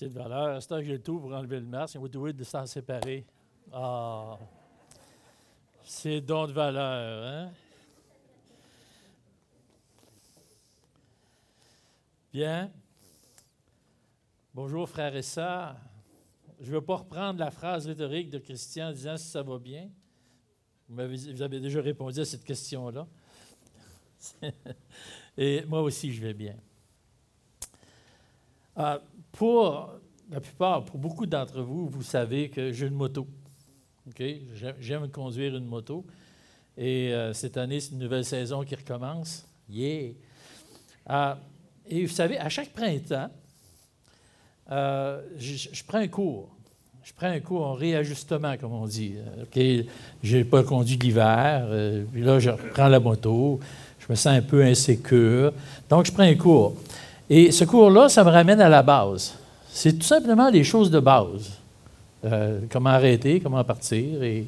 C'est 0.00 0.08
de 0.08 0.14
valeur. 0.14 0.56
À 0.56 0.60
ce 0.62 0.66
temps 0.66 0.78
que 0.78 0.84
j'ai 0.84 0.94
le 0.94 1.02
tout 1.02 1.20
pour 1.20 1.30
enlever 1.30 1.60
le 1.60 1.66
masque, 1.66 1.96
va 1.96 2.08
douer 2.08 2.32
de 2.32 2.42
s'en 2.42 2.64
séparer. 2.64 3.22
Ah, 3.70 4.38
c'est 5.84 6.22
don 6.22 6.46
de 6.46 6.52
valeur, 6.52 7.22
hein? 7.26 7.52
Bien. 12.32 12.72
Bonjour, 14.54 14.88
frères 14.88 15.14
et 15.14 15.20
sœurs. 15.20 15.76
Je 16.60 16.70
ne 16.70 16.76
veux 16.76 16.80
pas 16.80 16.96
reprendre 16.96 17.38
la 17.38 17.50
phrase 17.50 17.86
rhétorique 17.86 18.30
de 18.30 18.38
Christian 18.38 18.88
en 18.88 18.92
disant 18.92 19.18
si 19.18 19.28
ça 19.28 19.42
va 19.42 19.58
bien. 19.58 19.90
Vous, 20.88 20.96
vous 20.96 21.42
avez 21.42 21.60
déjà 21.60 21.82
répondu 21.82 22.20
à 22.20 22.24
cette 22.24 22.44
question-là. 22.44 23.06
et 25.36 25.62
moi 25.66 25.82
aussi, 25.82 26.10
je 26.10 26.22
vais 26.22 26.32
bien. 26.32 26.56
Ah, 28.74 28.98
pour 29.32 29.90
la 30.30 30.40
plupart, 30.40 30.84
pour 30.84 30.98
beaucoup 30.98 31.26
d'entre 31.26 31.62
vous, 31.62 31.88
vous 31.88 32.02
savez 32.02 32.48
que 32.48 32.72
j'ai 32.72 32.86
une 32.86 32.94
moto. 32.94 33.26
J'aime 34.80 35.08
conduire 35.08 35.56
une 35.56 35.66
moto. 35.66 36.04
Et 36.76 37.12
euh, 37.12 37.32
cette 37.32 37.56
année, 37.56 37.80
c'est 37.80 37.92
une 37.92 37.98
nouvelle 37.98 38.24
saison 38.24 38.64
qui 38.64 38.74
recommence. 38.74 39.44
Yeah! 39.68 40.12
Ah, 41.06 41.38
et 41.86 42.06
vous 42.06 42.12
savez, 42.12 42.38
à 42.38 42.48
chaque 42.48 42.70
printemps, 42.70 43.30
euh, 44.70 45.20
je, 45.36 45.82
prends 45.86 45.98
un 45.98 46.08
cours. 46.08 46.48
Je 47.02 47.12
prends 47.12 47.26
un 47.26 47.40
cours 47.40 47.66
en 47.66 47.74
réajustement, 47.74 48.56
comme 48.56 48.72
on 48.72 48.86
dit. 48.86 49.14
Je 50.22 50.36
n'ai 50.36 50.44
pas 50.44 50.62
conduit 50.62 50.96
l'hiver, 50.96 51.66
euh, 51.68 52.04
puis 52.12 52.22
là, 52.22 52.38
je 52.38 52.50
reprends 52.50 52.88
la 52.88 53.00
moto, 53.00 53.58
je 53.98 54.06
me 54.08 54.14
sens 54.14 54.34
un 54.34 54.42
peu 54.42 54.62
insécure. 54.62 55.52
Donc, 55.88 56.06
je 56.06 56.12
prends 56.12 56.22
un 56.22 56.36
cours. 56.36 56.76
Et 57.30 57.52
ce 57.52 57.64
cours-là, 57.64 58.08
ça 58.08 58.24
me 58.24 58.30
ramène 58.30 58.60
à 58.60 58.68
la 58.68 58.82
base. 58.82 59.34
C'est 59.72 59.92
tout 59.92 60.06
simplement 60.06 60.50
les 60.50 60.64
choses 60.64 60.90
de 60.90 60.98
base. 60.98 61.52
Euh, 62.24 62.60
comment 62.70 62.90
arrêter, 62.90 63.40
comment 63.40 63.62
partir 63.62 64.22
et 64.22 64.44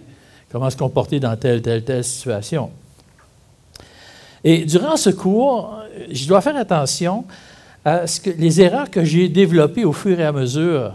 comment 0.50 0.68
se 0.68 0.76
comporter 0.76 1.20
dans 1.20 1.36
telle, 1.36 1.62
telle, 1.62 1.84
telle 1.84 2.04
situation. 2.04 2.70
Et 4.44 4.64
durant 4.64 4.96
ce 4.96 5.10
cours, 5.10 5.78
je 6.10 6.26
dois 6.26 6.40
faire 6.40 6.56
attention 6.56 7.24
à 7.84 8.06
ce 8.06 8.20
que, 8.20 8.30
les 8.30 8.60
erreurs 8.60 8.90
que 8.90 9.04
j'ai 9.04 9.28
développées 9.28 9.84
au 9.84 9.92
fur 9.92 10.18
et 10.18 10.24
à 10.24 10.32
mesure 10.32 10.92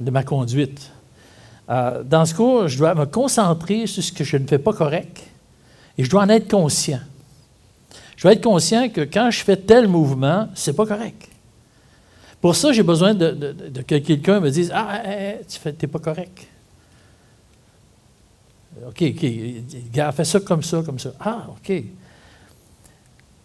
de 0.00 0.10
ma 0.10 0.24
conduite. 0.24 0.90
Euh, 1.70 2.02
dans 2.02 2.26
ce 2.26 2.34
cours, 2.34 2.66
je 2.66 2.76
dois 2.76 2.94
me 2.94 3.06
concentrer 3.06 3.86
sur 3.86 4.02
ce 4.02 4.12
que 4.12 4.24
je 4.24 4.36
ne 4.36 4.46
fais 4.46 4.58
pas 4.58 4.72
correct 4.72 5.22
et 5.96 6.04
je 6.04 6.10
dois 6.10 6.22
en 6.22 6.28
être 6.28 6.50
conscient. 6.50 7.00
Je 8.22 8.28
dois 8.28 8.34
être 8.34 8.44
conscient 8.44 8.88
que 8.88 9.00
quand 9.00 9.32
je 9.32 9.42
fais 9.42 9.56
tel 9.56 9.88
mouvement, 9.88 10.46
ce 10.54 10.70
n'est 10.70 10.76
pas 10.76 10.86
correct. 10.86 11.28
Pour 12.40 12.54
ça, 12.54 12.70
j'ai 12.70 12.84
besoin 12.84 13.14
de, 13.14 13.56
que 13.84 13.98
quelqu'un 13.98 14.38
me 14.38 14.48
dise 14.48 14.70
Ah, 14.72 15.02
tu 15.48 15.58
n'es 15.68 15.88
pas 15.88 15.98
correct. 15.98 16.46
OK, 18.86 19.02
OK, 19.02 20.12
fais 20.14 20.24
ça 20.24 20.38
comme 20.38 20.62
ça, 20.62 20.84
comme 20.86 21.00
ça. 21.00 21.10
Ah, 21.18 21.48
OK. 21.48 21.82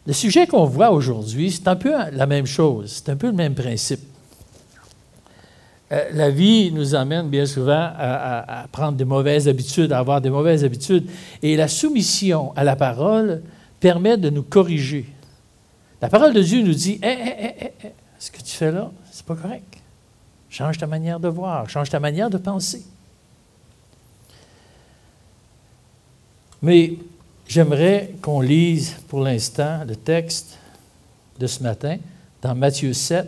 Le 0.05 0.13
sujet 0.13 0.45
qu'on 0.45 0.65
voit 0.65 0.91
aujourd'hui, 0.91 1.49
c'est 1.49 1.67
un 1.67 1.75
peu 1.75 1.95
la 2.11 2.27
même 2.27 2.45
chose, 2.45 3.01
c'est 3.03 3.11
un 3.11 3.15
peu 3.15 3.27
le 3.27 3.33
même 3.33 3.55
principe. 3.55 4.01
Euh, 5.91 6.03
la 6.13 6.29
vie 6.29 6.71
nous 6.71 6.93
amène 6.93 7.29
bien 7.29 7.47
souvent 7.47 7.89
à, 7.97 8.67
prendre 8.71 8.95
des 8.95 9.05
mauvaises 9.05 9.47
habitudes, 9.47 9.91
à 9.91 9.97
avoir 9.97 10.21
des 10.21 10.29
mauvaises 10.29 10.63
habitudes. 10.63 11.09
Et 11.41 11.55
la 11.55 11.67
soumission 11.67 12.53
à 12.55 12.63
la 12.63 12.75
parole 12.75 13.41
permet 13.79 14.17
de 14.17 14.29
nous 14.29 14.43
corriger. 14.43 15.05
La 16.01 16.09
parole 16.09 16.33
de 16.33 16.41
Dieu 16.41 16.61
nous 16.61 16.73
dit 16.73 16.99
hé, 17.01 17.07
hé, 17.07 17.45
hé, 17.45 17.73
hé, 17.83 17.91
ce 18.19 18.31
que 18.31 18.37
tu 18.37 18.55
fais 18.55 18.71
là, 18.71 18.91
c'est 19.11 19.25
pas 19.25 19.35
correct. 19.35 19.77
Change 20.49 20.77
ta 20.77 20.87
manière 20.87 21.19
de 21.19 21.27
voir, 21.27 21.69
change 21.69 21.89
ta 21.89 21.99
manière 21.99 22.29
de 22.29 22.37
penser. 22.37 22.85
Mais 26.61 26.93
j'aimerais 27.47 28.13
qu'on 28.21 28.41
lise 28.41 28.95
pour 29.07 29.21
l'instant 29.21 29.83
le 29.85 29.95
texte 29.95 30.57
de 31.39 31.47
ce 31.47 31.61
matin 31.61 31.97
dans 32.41 32.55
Matthieu 32.55 32.93
7, 32.93 33.27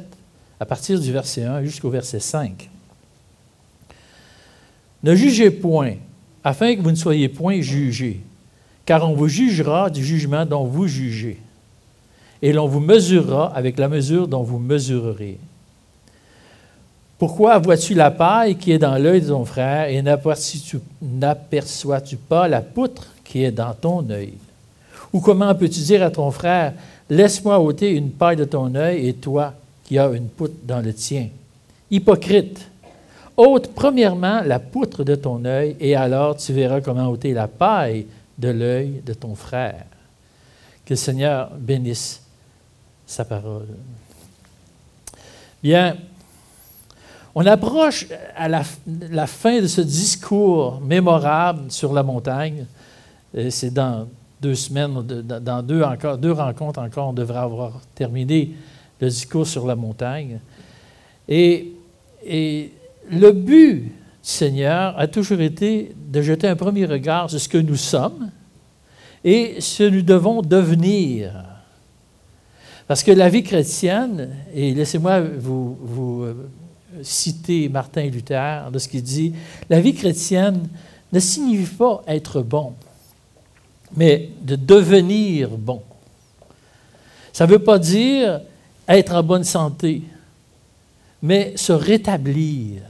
à 0.59 0.66
partir 0.66 1.00
du 1.00 1.12
verset 1.12 1.44
1 1.44 1.63
jusqu'au 1.63 1.90
verset 1.90 2.19
5. 2.19 2.69
Ne 5.03 5.16
jugez 5.16 5.52
point, 5.52 5.96
afin 6.44 6.75
que 6.75 6.81
vous 6.81 6.91
ne 6.91 6.96
soyez 6.96 7.29
point 7.29 7.62
jugés 7.62 8.22
car 8.89 9.07
on 9.07 9.13
vous 9.13 9.27
jugera 9.27 9.91
du 9.91 10.03
jugement 10.03 10.47
dont 10.47 10.63
vous 10.63 10.88
jugez, 10.88 11.38
et 12.41 12.51
l'on 12.51 12.67
vous 12.67 12.79
mesurera 12.79 13.55
avec 13.55 13.77
la 13.77 13.88
mesure 13.88 14.27
dont 14.27 14.41
vous 14.41 14.57
mesurerez. 14.57 15.38
Pourquoi 17.19 17.59
vois-tu 17.59 17.94
la 17.94 18.09
paille 18.09 18.55
qui 18.55 18.72
est 18.72 18.79
dans 18.79 18.97
l'œil 18.97 19.22
de 19.22 19.28
ton 19.28 19.45
frère 19.45 19.89
et 19.89 20.01
n'aperçois-tu 20.01 22.17
pas 22.17 22.47
la 22.47 22.61
poutre 22.61 23.09
qui 23.23 23.44
est 23.44 23.51
dans 23.51 23.75
ton 23.75 24.09
œil? 24.09 24.33
Ou 25.13 25.19
comment 25.19 25.53
peux-tu 25.53 25.81
dire 25.81 26.01
à 26.01 26.09
ton 26.09 26.31
frère, 26.31 26.73
laisse-moi 27.11 27.59
ôter 27.59 27.91
une 27.91 28.09
paille 28.09 28.38
de 28.38 28.45
ton 28.45 28.73
œil 28.73 29.07
et 29.07 29.13
toi 29.13 29.53
qui 29.83 29.99
as 29.99 30.07
une 30.07 30.29
poutre 30.29 30.55
dans 30.63 30.83
le 30.83 30.95
tien? 30.95 31.28
Hypocrite, 31.91 32.67
ôte 33.38 33.69
premièrement 33.75 34.41
la 34.44 34.57
poutre 34.57 35.03
de 35.03 35.13
ton 35.13 35.45
œil 35.45 35.75
et 35.79 35.95
alors 35.95 36.38
tu 36.38 36.53
verras 36.53 36.81
comment 36.81 37.07
ôter 37.07 37.33
la 37.33 37.47
paille 37.47 38.07
de 38.39 38.50
l'œil 38.50 39.01
de 39.05 39.13
ton 39.13 39.35
frère. 39.35 39.85
Que 40.85 40.94
le 40.94 40.95
Seigneur 40.95 41.51
bénisse 41.51 42.23
sa 43.05 43.25
parole. 43.25 43.67
Bien, 45.61 45.97
on 47.35 47.45
approche 47.45 48.07
à 48.35 48.47
la, 48.47 48.63
fin 49.28 49.61
de 49.61 49.67
ce 49.67 49.81
discours 49.81 50.79
mémorable 50.81 51.69
sur 51.69 51.94
la 51.94 52.01
montagne. 52.01 52.66
C'est 53.49 53.73
dans 53.73 54.07
deux 54.41 54.55
semaines, 54.55 55.01
dans 55.03 55.61
deux, 55.61 55.83
encore, 55.83 56.17
deux 56.17 56.31
rencontres 56.31 56.79
encore, 56.79 57.09
on 57.09 57.13
devrait 57.13 57.39
avoir 57.39 57.81
terminé 57.94 58.55
le 58.99 59.09
discours 59.09 59.45
sur 59.45 59.67
la 59.67 59.75
montagne. 59.75 60.39
Et, 61.28 61.73
et 62.25 62.72
le 63.11 63.31
but 63.31 63.91
Seigneur 64.22 64.97
a 64.97 65.07
toujours 65.07 65.40
été 65.41 65.96
de 65.96 66.22
jeter 66.22 66.47
un 66.47 66.56
premier 66.56 66.85
regard 66.85 67.30
sur 67.30 67.40
ce 67.40 67.47
que 67.47 67.57
nous 67.57 67.75
sommes 67.75 68.30
et 69.24 69.62
ce 69.62 69.84
que 69.84 69.90
nous 69.90 70.02
devons 70.02 70.41
devenir. 70.41 71.46
Parce 72.88 73.03
que 73.03 73.12
la 73.12 73.29
vie 73.29 73.44
chrétienne, 73.44 74.29
et 74.53 74.74
laissez-moi 74.74 75.22
vous, 75.22 76.24
euh, 76.24 76.50
citer 77.03 77.69
Martin 77.69 78.06
Luther 78.06 78.72
de 78.72 78.79
ce 78.79 78.88
qu'il 78.88 79.03
dit, 79.03 79.34
la 79.69 79.79
vie 79.79 79.94
chrétienne 79.94 80.68
ne 81.13 81.19
signifie 81.19 81.75
pas 81.75 82.02
être 82.08 82.41
bon, 82.41 82.74
mais 83.96 84.29
de 84.41 84.56
devenir 84.56 85.50
bon. 85.50 85.84
Ça 87.31 87.46
ne 87.46 87.52
veut 87.52 87.59
pas 87.59 87.79
dire 87.79 88.41
être 88.88 89.13
en 89.13 89.24
bonne 89.24 89.44
santé, 89.44 90.02
mais 91.22 91.53
se 91.56 91.72
rétablir. 91.72 92.81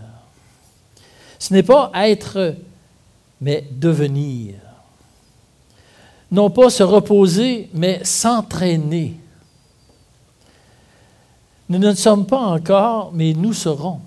Ce 1.39 1.53
n'est 1.53 1.63
pas 1.63 1.89
être, 1.95 2.55
mais 3.39 3.66
devenir. 3.72 4.55
Non 6.31 6.50
pas 6.50 6.69
se 6.69 6.83
reposer, 6.83 7.69
mais 7.73 8.03
s'entraîner. 8.03 9.16
Nous 11.69 11.79
ne 11.79 11.94
sommes 11.94 12.25
pas 12.25 12.41
encore, 12.41 13.11
mais 13.13 13.33
nous 13.33 13.53
serons. 13.53 14.01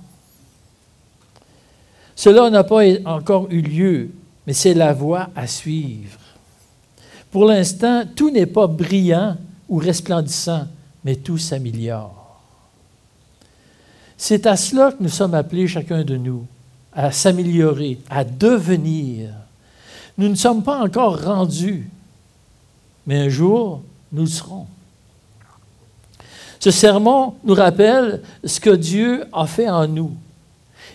Cela 2.15 2.51
n'a 2.51 2.65
pas 2.65 2.83
encore 3.07 3.47
eu 3.51 3.63
lieu, 3.63 4.11
mais 4.47 4.53
c'est 4.53 4.75
la 4.75 4.93
voie 4.93 5.31
à 5.35 5.47
suivre. 5.47 6.19
Pour 7.31 7.47
l'instant, 7.47 8.05
tout 8.15 8.31
n'est 8.31 8.47
pas 8.47 8.67
brillant 8.67 9.39
ou 9.69 9.79
resplendissant, 9.79 10.67
mais 11.03 11.17
tout 11.17 11.39
s'améliore. 11.39 12.43
C'est 14.19 14.47
à 14.47 14.57
cela 14.57 14.93
que 14.93 15.03
nous 15.03 15.09
sommes 15.09 15.35
appelés 15.35 15.67
chacun 15.67 16.05
de 16.05 16.17
nous 16.17 16.47
à 16.95 17.11
s'améliorer, 17.11 17.99
à 18.11 18.25
devenir. 18.25 19.31
Nous 20.19 20.29
ne 20.29 20.35
sommes 20.35 20.63
pas 20.63 20.79
encore 20.79 21.23
rendus, 21.23 21.89
mais 23.07 23.19
un 23.19 23.29
jour, 23.29 23.83
nous 24.13 24.23
le 24.23 24.29
serons. 24.29 24.67
Ce 26.61 26.71
sermon 26.71 27.35
nous 27.43 27.55
rappelle 27.55 28.23
ce 28.45 28.61
que 28.61 28.71
Dieu 28.71 29.25
a 29.33 29.47
fait 29.47 29.69
en 29.69 29.89
nous 29.89 30.13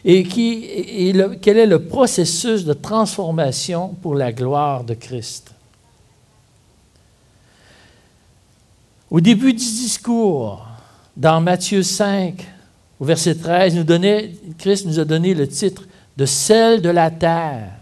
et, 0.05 0.23
quel 0.23 1.57
est 1.57 1.65
le 1.65 1.83
processus 1.83 2.63
de 2.63 2.71
transformation 2.73 3.89
pour 4.01 4.15
la 4.15 4.31
gloire 4.31 4.85
de 4.85 4.93
Christ. 4.93 5.51
Au 9.09 9.19
début 9.19 9.53
du 9.53 9.65
discours, 9.65 10.65
dans 11.15 11.41
Matthieu 11.41 11.83
5, 11.83 12.45
au 12.99 13.05
verset 13.05 13.35
13, 13.35 13.75
nous 13.75 13.85
Christ 14.57 14.85
nous 14.85 14.99
a 14.99 15.05
donné 15.05 15.33
le 15.33 15.47
titre 15.47 15.83
de 16.15 16.25
sel 16.25 16.81
de 16.81 16.89
la 16.89 17.11
terre. 17.11 17.73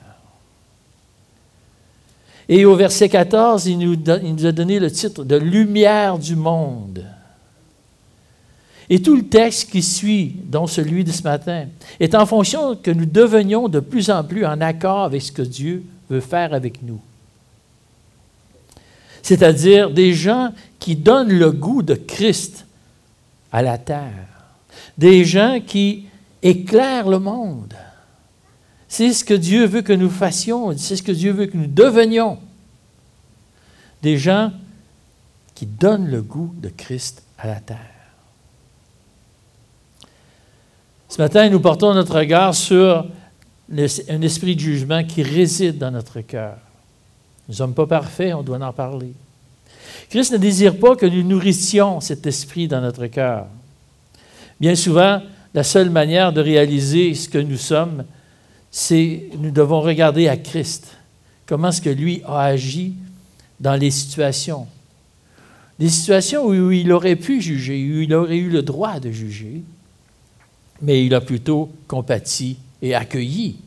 Et 2.48 2.66
au 2.66 2.76
verset 2.76 3.10
14, 3.10 3.66
il 3.66 3.80
nous, 3.80 3.94
il 4.24 4.36
nous 4.36 4.46
a 4.46 4.52
donné 4.52 4.80
le 4.80 4.92
titre 4.92 5.24
de 5.24 5.36
lumière 5.36 6.20
du 6.20 6.36
monde. 6.36 7.06
Et 8.90 9.02
tout 9.02 9.16
le 9.16 9.26
texte 9.26 9.72
qui 9.72 9.82
suit, 9.82 10.36
dont 10.46 10.68
celui 10.68 11.04
de 11.04 11.12
ce 11.12 11.24
matin, 11.24 11.66
est 12.00 12.14
en 12.14 12.26
fonction 12.26 12.76
que 12.76 12.92
nous 12.92 13.08
devenions 13.08 13.68
de 13.68 13.80
plus 13.80 14.12
en 14.12 14.24
plus 14.24 14.46
en 14.46 14.62
accord 14.62 15.06
avec 15.06 15.22
ce 15.24 15.32
que 15.32 15.42
Dieu 15.42 15.84
veut 16.10 16.20
faire 16.20 16.54
avec 16.54 16.84
nous. 16.84 17.02
C'est-à-dire 19.24 19.90
des 19.90 20.14
gens 20.14 20.54
qui 20.78 20.96
donnent 20.96 21.34
le 21.34 21.52
goût 21.52 21.82
de 21.82 21.96
Christ 21.96 22.68
à 23.52 23.64
la 23.64 23.80
terre. 23.80 24.35
Des 24.98 25.26
gens 25.26 25.60
qui 25.66 26.06
éclairent 26.42 27.10
le 27.10 27.20
monde. 27.20 27.74
C'est 28.88 29.14
ce 29.14 29.26
que 29.26 29.34
Dieu 29.34 29.66
veut 29.66 29.82
que 29.82 29.94
nous 29.94 30.10
fassions, 30.10 30.76
c'est 30.78 30.96
ce 30.96 31.04
que 31.04 31.12
Dieu 31.12 31.32
veut 31.32 31.48
que 31.48 31.58
nous 31.58 31.68
devenions. 31.68 32.40
Des 34.02 34.18
gens 34.18 34.52
qui 35.54 35.66
donnent 35.66 36.08
le 36.08 36.22
goût 36.22 36.54
de 36.58 36.70
Christ 36.70 37.24
à 37.38 37.48
la 37.48 37.60
terre. 37.60 37.78
Ce 41.10 41.22
matin, 41.22 41.50
nous 41.50 41.60
portons 41.60 41.94
notre 41.94 42.20
regard 42.20 42.54
sur 42.54 43.06
un 43.72 44.22
esprit 44.22 44.56
de 44.56 44.60
jugement 44.60 45.04
qui 45.04 45.24
réside 45.24 45.78
dans 45.78 45.92
notre 45.92 46.22
cœur. 46.22 46.58
Nous 47.48 47.54
ne 47.54 47.58
sommes 47.58 47.74
pas 47.74 47.88
parfaits, 47.88 48.34
on 48.34 48.44
doit 48.44 48.60
en 48.60 48.74
parler. 48.74 49.14
Christ 50.10 50.34
ne 50.34 50.38
désire 50.38 50.78
pas 50.78 50.96
que 50.96 51.06
nous 51.06 51.24
nourrissions 51.24 52.02
cet 52.02 52.26
esprit 52.28 52.68
dans 52.68 52.82
notre 52.82 53.08
cœur. 53.08 53.48
Bien 54.66 54.74
souvent, 54.74 55.22
la 55.54 55.62
seule 55.62 55.92
manière 55.92 56.34
de 56.34 56.42
réaliser 56.42 57.14
ce 57.14 57.30
que 57.30 57.38
nous 57.38 57.56
sommes, 57.56 58.04
c'est 58.72 59.30
nous 59.38 59.52
devons 59.52 59.80
regarder 59.80 60.28
à 60.28 60.38
Christ. 60.38 60.98
Comment 61.46 61.68
est-ce 61.68 61.84
que 61.84 61.92
lui 61.92 62.24
a 62.26 62.46
agi 62.46 62.96
dans 63.60 63.76
les 63.76 63.92
situations? 63.92 64.66
Des 65.78 65.90
situations 65.90 66.48
où 66.48 66.72
il 66.72 66.92
aurait 66.92 67.16
pu 67.16 67.42
juger, 67.42 67.76
où 67.76 68.02
il 68.02 68.14
aurait 68.16 68.38
eu 68.38 68.50
le 68.50 68.64
droit 68.64 69.00
de 69.00 69.12
juger, 69.12 69.62
mais 70.82 71.06
il 71.06 71.14
a 71.14 71.22
plutôt 71.22 71.70
compati 71.88 72.58
et 72.82 72.96
accueilli. 72.96 73.58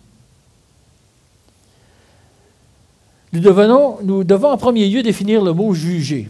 Nous, 3.33 3.41
nous 4.03 4.25
devons 4.25 4.51
en 4.51 4.59
premier 4.59 4.89
lieu 4.89 5.05
définir 5.05 5.45
le 5.45 5.53
mot 5.53 5.73
juger. 5.75 6.29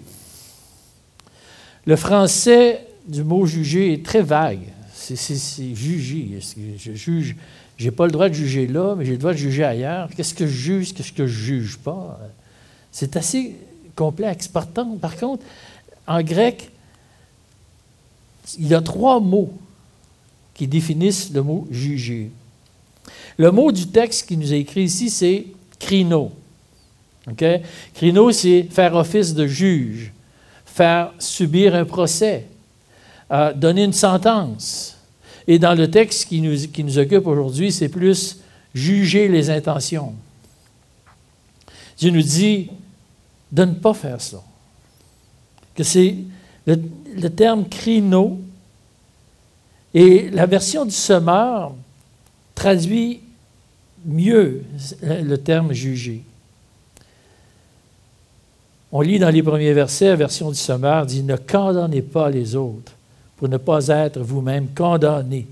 Le 1.86 1.96
français 1.96 2.87
du 3.08 3.24
mot 3.24 3.46
juger 3.46 3.92
est 3.94 4.04
très 4.04 4.22
vague. 4.22 4.60
C'est 4.94 5.74
juger. 5.74 6.38
Je 6.78 6.92
juge? 6.92 7.36
Je 7.76 7.84
n'ai 7.84 7.90
pas 7.90 8.06
le 8.06 8.12
droit 8.12 8.28
de 8.28 8.34
juger 8.34 8.66
là, 8.66 8.94
mais 8.96 9.04
j'ai 9.04 9.12
le 9.12 9.18
droit 9.18 9.32
de 9.32 9.38
juger 9.38 9.64
ailleurs. 9.64 10.10
Qu'est-ce 10.14 10.34
que 10.34 10.46
je 10.46 10.52
juge, 10.52 10.92
qu'est-ce 10.92 11.12
que 11.12 11.26
je 11.26 11.38
juge 11.38 11.78
pas? 11.78 12.20
C'est 12.92 13.16
assez 13.16 13.54
complexe. 13.94 14.48
Par, 14.48 14.66
par 14.66 15.16
contre, 15.16 15.44
en 16.06 16.22
grec, 16.22 16.70
il 18.58 18.66
y 18.66 18.74
a 18.74 18.80
trois 18.80 19.20
mots 19.20 19.52
qui 20.54 20.66
définissent 20.66 21.30
le 21.32 21.42
mot 21.42 21.66
juger. 21.70 22.30
Le 23.36 23.50
mot 23.50 23.70
du 23.70 23.86
texte 23.86 24.26
qui 24.26 24.36
nous 24.36 24.52
est 24.52 24.60
écrit 24.60 24.82
ici, 24.82 25.08
c'est 25.08 25.46
crino. 25.78 26.32
Crino, 27.94 28.32
c'est 28.32 28.66
faire 28.70 28.94
office 28.94 29.34
de 29.34 29.46
juge, 29.46 30.12
faire 30.66 31.12
subir 31.18 31.74
un 31.74 31.84
procès, 31.84 32.46
euh, 33.30 33.52
donner 33.52 33.84
une 33.84 33.92
sentence. 33.92 34.96
Et 35.46 35.58
dans 35.58 35.74
le 35.74 35.90
texte 35.90 36.28
qui 36.28 36.40
nous, 36.40 36.56
qui 36.68 36.84
nous 36.84 36.98
occupe 36.98 37.26
aujourd'hui, 37.26 37.72
c'est 37.72 37.88
plus 37.88 38.40
juger 38.74 39.28
les 39.28 39.50
intentions. 39.50 40.14
Dieu 41.98 42.10
nous 42.10 42.22
dit 42.22 42.70
de 43.50 43.64
ne 43.64 43.74
pas 43.74 43.94
faire 43.94 44.20
ça. 44.20 44.42
Que 45.74 45.82
c'est 45.82 46.16
le, 46.66 47.28
terme 47.28 47.68
crino 47.68 48.40
et 49.94 50.28
la 50.30 50.46
version 50.46 50.84
du 50.84 50.90
semeur 50.90 51.74
traduit 52.54 53.20
mieux 54.04 54.64
le 55.02 55.36
terme 55.36 55.72
juger. 55.72 56.22
On 58.90 59.00
lit 59.00 59.18
dans 59.18 59.30
les 59.30 59.42
premiers 59.42 59.72
versets, 59.72 60.08
la 60.08 60.16
version 60.16 60.50
du 60.50 60.58
semeur 60.58 61.06
dit 61.06 61.22
Ne 61.22 61.36
condamnez 61.36 62.02
pas 62.02 62.30
les 62.30 62.54
autres 62.54 62.92
pour 63.38 63.48
ne 63.48 63.56
pas 63.56 63.86
être 63.86 64.20
vous-même 64.20 64.68
condamnés. 64.76 65.46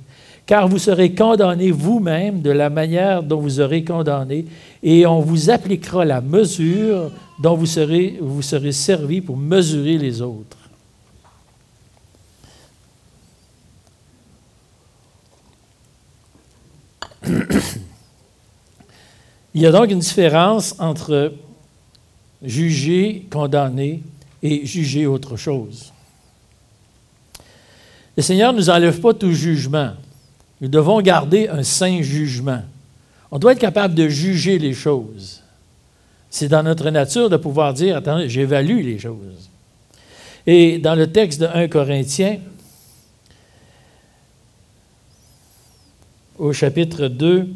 Car 0.45 0.69
vous 0.69 0.79
serez 0.79 1.15
condamnés 1.15 1.71
vous-même 1.71 2.43
de 2.43 2.51
la 2.51 2.69
manière 2.69 3.23
dont 3.23 3.41
vous 3.41 3.61
aurez 3.61 3.83
condamné, 3.85 4.45
et 4.83 5.07
on 5.07 5.21
vous 5.21 5.51
appliquera 5.51 6.05
la 6.05 6.21
mesure 6.21 7.11
dont 7.41 7.57
vous 7.57 7.67
serez, 7.67 8.19
vous 8.21 8.43
serez 8.43 8.73
servi 8.73 9.21
pour 9.21 9.37
mesurer 9.37 9.99
les 9.99 10.21
autres. 10.21 10.57
Il 19.55 19.63
y 19.63 19.67
a 19.67 19.73
donc 19.73 19.91
une 19.91 20.01
différence 20.01 20.75
entre 20.79 21.33
juger, 22.43 23.27
condamner 23.31 24.03
et 24.43 24.67
juger 24.67 25.07
autre 25.07 25.37
chose. 25.37 25.93
Le 28.17 28.23
Seigneur 28.23 28.53
ne 28.53 28.59
nous 28.59 28.71
enlève 28.71 29.01
pas 29.01 29.13
tout 29.13 29.33
jugement. 29.33 29.91
Nous 30.61 30.69
devons 30.69 31.01
garder 31.01 31.49
un 31.49 31.63
saint 31.63 32.01
jugement. 32.01 32.63
On 33.31 33.39
doit 33.39 33.53
être 33.53 33.59
capable 33.59 33.95
de 33.95 34.09
juger 34.09 34.59
les 34.59 34.73
choses. 34.73 35.43
C'est 36.31 36.49
dans 36.49 36.63
notre 36.63 36.91
nature 36.91 37.29
de 37.29 37.37
pouvoir 37.37 37.75
dire, 37.75 37.97
attendez, 37.97 38.29
j'évalue 38.29 38.83
les 38.83 38.99
choses. 38.99 39.51
Et 40.47 40.79
dans 40.79 40.95
le 40.95 41.11
texte 41.11 41.41
de 41.41 41.47
1 41.47 41.69
Corinthiens, 41.69 42.39
au 46.39 46.53
chapitre 46.53 47.09
2, 47.09 47.49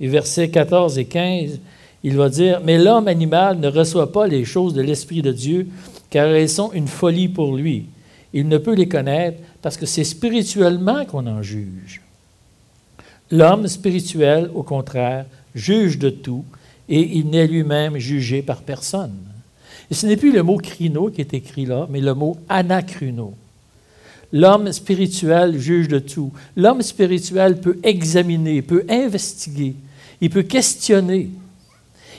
et 0.00 0.08
versets 0.08 0.50
14 0.50 0.98
et 0.98 1.04
15, 1.04 1.60
il 2.02 2.16
va 2.16 2.28
dire, 2.28 2.60
Mais 2.62 2.78
l'homme 2.78 3.08
animal 3.08 3.58
ne 3.58 3.68
reçoit 3.68 4.12
pas 4.12 4.26
les 4.26 4.44
choses 4.44 4.74
de 4.74 4.82
l'Esprit 4.82 5.22
de 5.22 5.32
Dieu, 5.32 5.68
car 6.10 6.26
elles 6.26 6.48
sont 6.48 6.72
une 6.72 6.88
folie 6.88 7.28
pour 7.28 7.56
lui. 7.56 7.86
Il 8.34 8.48
ne 8.48 8.58
peut 8.58 8.74
les 8.74 8.88
connaître 8.88 9.38
parce 9.62 9.76
que 9.76 9.86
c'est 9.86 10.02
spirituellement 10.02 11.04
qu'on 11.06 11.26
en 11.28 11.40
juge. 11.40 12.02
L'homme 13.30 13.68
spirituel, 13.68 14.50
au 14.52 14.64
contraire, 14.64 15.24
juge 15.54 16.00
de 16.00 16.10
tout 16.10 16.44
et 16.88 17.16
il 17.16 17.30
n'est 17.30 17.46
lui-même 17.46 17.96
jugé 17.96 18.42
par 18.42 18.62
personne. 18.62 19.14
Et 19.88 19.94
ce 19.94 20.06
n'est 20.06 20.16
plus 20.16 20.32
le 20.32 20.42
mot 20.42 20.56
crino 20.56 21.10
qui 21.10 21.20
est 21.20 21.32
écrit 21.32 21.64
là, 21.64 21.86
mais 21.88 22.00
le 22.00 22.12
mot 22.12 22.36
anacruno. 22.48 23.34
L'homme 24.32 24.72
spirituel 24.72 25.56
juge 25.56 25.86
de 25.86 26.00
tout. 26.00 26.32
L'homme 26.56 26.82
spirituel 26.82 27.60
peut 27.60 27.78
examiner, 27.84 28.62
peut 28.62 28.84
investiguer, 28.90 29.76
il 30.20 30.28
peut 30.28 30.42
questionner. 30.42 31.30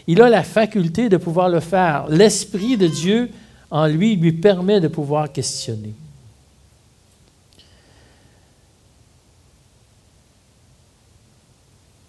Il 0.08 0.22
a 0.22 0.30
la 0.30 0.44
faculté 0.44 1.10
de 1.10 1.18
pouvoir 1.18 1.50
le 1.50 1.60
faire. 1.60 2.06
L'Esprit 2.08 2.78
de 2.78 2.88
Dieu 2.88 3.30
en 3.70 3.88
lui 3.88 4.16
lui 4.16 4.32
permet 4.32 4.80
de 4.80 4.88
pouvoir 4.88 5.30
questionner. 5.30 5.94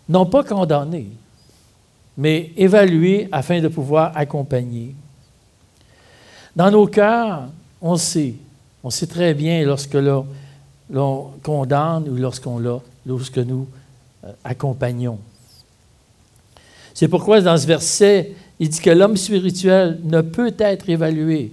Non 0.08 0.26
pas 0.26 0.44
condamner, 0.44 1.08
mais 2.16 2.52
évaluer 2.56 3.28
afin 3.32 3.60
de 3.60 3.68
pouvoir 3.68 4.12
accompagner. 4.16 4.94
Dans 6.54 6.70
nos 6.70 6.86
cœurs, 6.86 7.48
on 7.80 7.96
sait, 7.96 8.34
on 8.82 8.90
sait 8.90 9.06
très 9.06 9.34
bien 9.34 9.64
lorsque 9.64 9.96
l'on 10.90 11.30
condamne 11.42 12.08
ou 12.08 12.16
lorsque 12.16 13.38
nous 13.38 13.68
euh, 14.24 14.32
accompagnons. 14.44 15.18
C'est 16.94 17.08
pourquoi 17.08 17.42
dans 17.42 17.58
ce 17.58 17.66
verset, 17.66 18.32
il 18.58 18.70
dit 18.70 18.80
que 18.80 18.90
l'homme 18.90 19.16
spirituel 19.16 20.00
ne 20.04 20.22
peut 20.22 20.54
être 20.58 20.88
évalué 20.88 21.52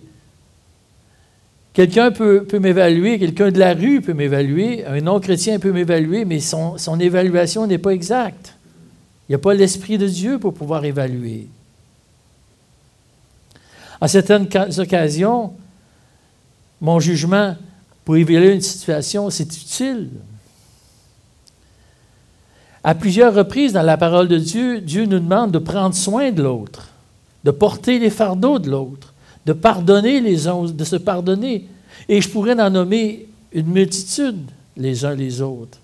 Quelqu'un 1.73 2.11
peut, 2.11 2.45
m'évaluer, 2.59 3.17
quelqu'un 3.17 3.51
de 3.51 3.57
la 3.57 3.73
rue 3.73 3.99
peut 4.01 4.13
m'évaluer, 4.13 4.85
un 4.85 5.01
non-chrétien 5.01 5.57
peut 5.57 5.71
m'évaluer, 5.71 6.23
mais 6.23 6.39
son, 6.39 6.77
son 6.77 6.99
évaluation 6.99 7.65
n'est 7.65 7.79
pas 7.79 7.89
exacte. 7.91 8.55
Il 9.27 9.31
n'y 9.31 9.35
a 9.35 9.39
pas 9.39 9.55
l'Esprit 9.55 9.97
de 9.97 10.07
Dieu 10.07 10.37
pour 10.37 10.53
pouvoir 10.53 10.85
évaluer. 10.85 11.47
À 13.99 14.07
certaines 14.07 14.47
occasions, 14.77 15.53
mon 16.79 16.99
jugement 16.99 17.55
pour 18.05 18.17
évaluer 18.17 18.53
une 18.53 18.61
situation, 18.61 19.31
c'est 19.31 19.57
utile. 19.57 20.09
À 22.83 22.93
plusieurs 22.93 23.33
reprises 23.33 23.73
dans 23.73 23.81
la 23.81 23.97
parole 23.97 24.27
de 24.27 24.37
Dieu, 24.37 24.81
Dieu 24.81 25.05
nous 25.05 25.19
demande 25.19 25.51
de 25.51 25.59
prendre 25.59 25.95
soin 25.95 26.31
de 26.31 26.43
l'autre, 26.43 26.89
de 27.45 27.51
porter 27.51 27.97
les 27.97 28.09
fardeaux 28.09 28.59
de 28.59 28.69
l'autre 28.69 29.12
de 29.45 29.53
pardonner 29.53 30.21
les 30.21 30.47
uns, 30.47 30.63
de 30.63 30.83
se 30.83 30.95
pardonner. 30.95 31.67
Et 32.07 32.21
je 32.21 32.29
pourrais 32.29 32.59
en 32.59 32.69
nommer 32.69 33.27
une 33.51 33.67
multitude 33.67 34.39
les 34.77 35.05
uns 35.05 35.15
les 35.15 35.41
autres. 35.41 35.79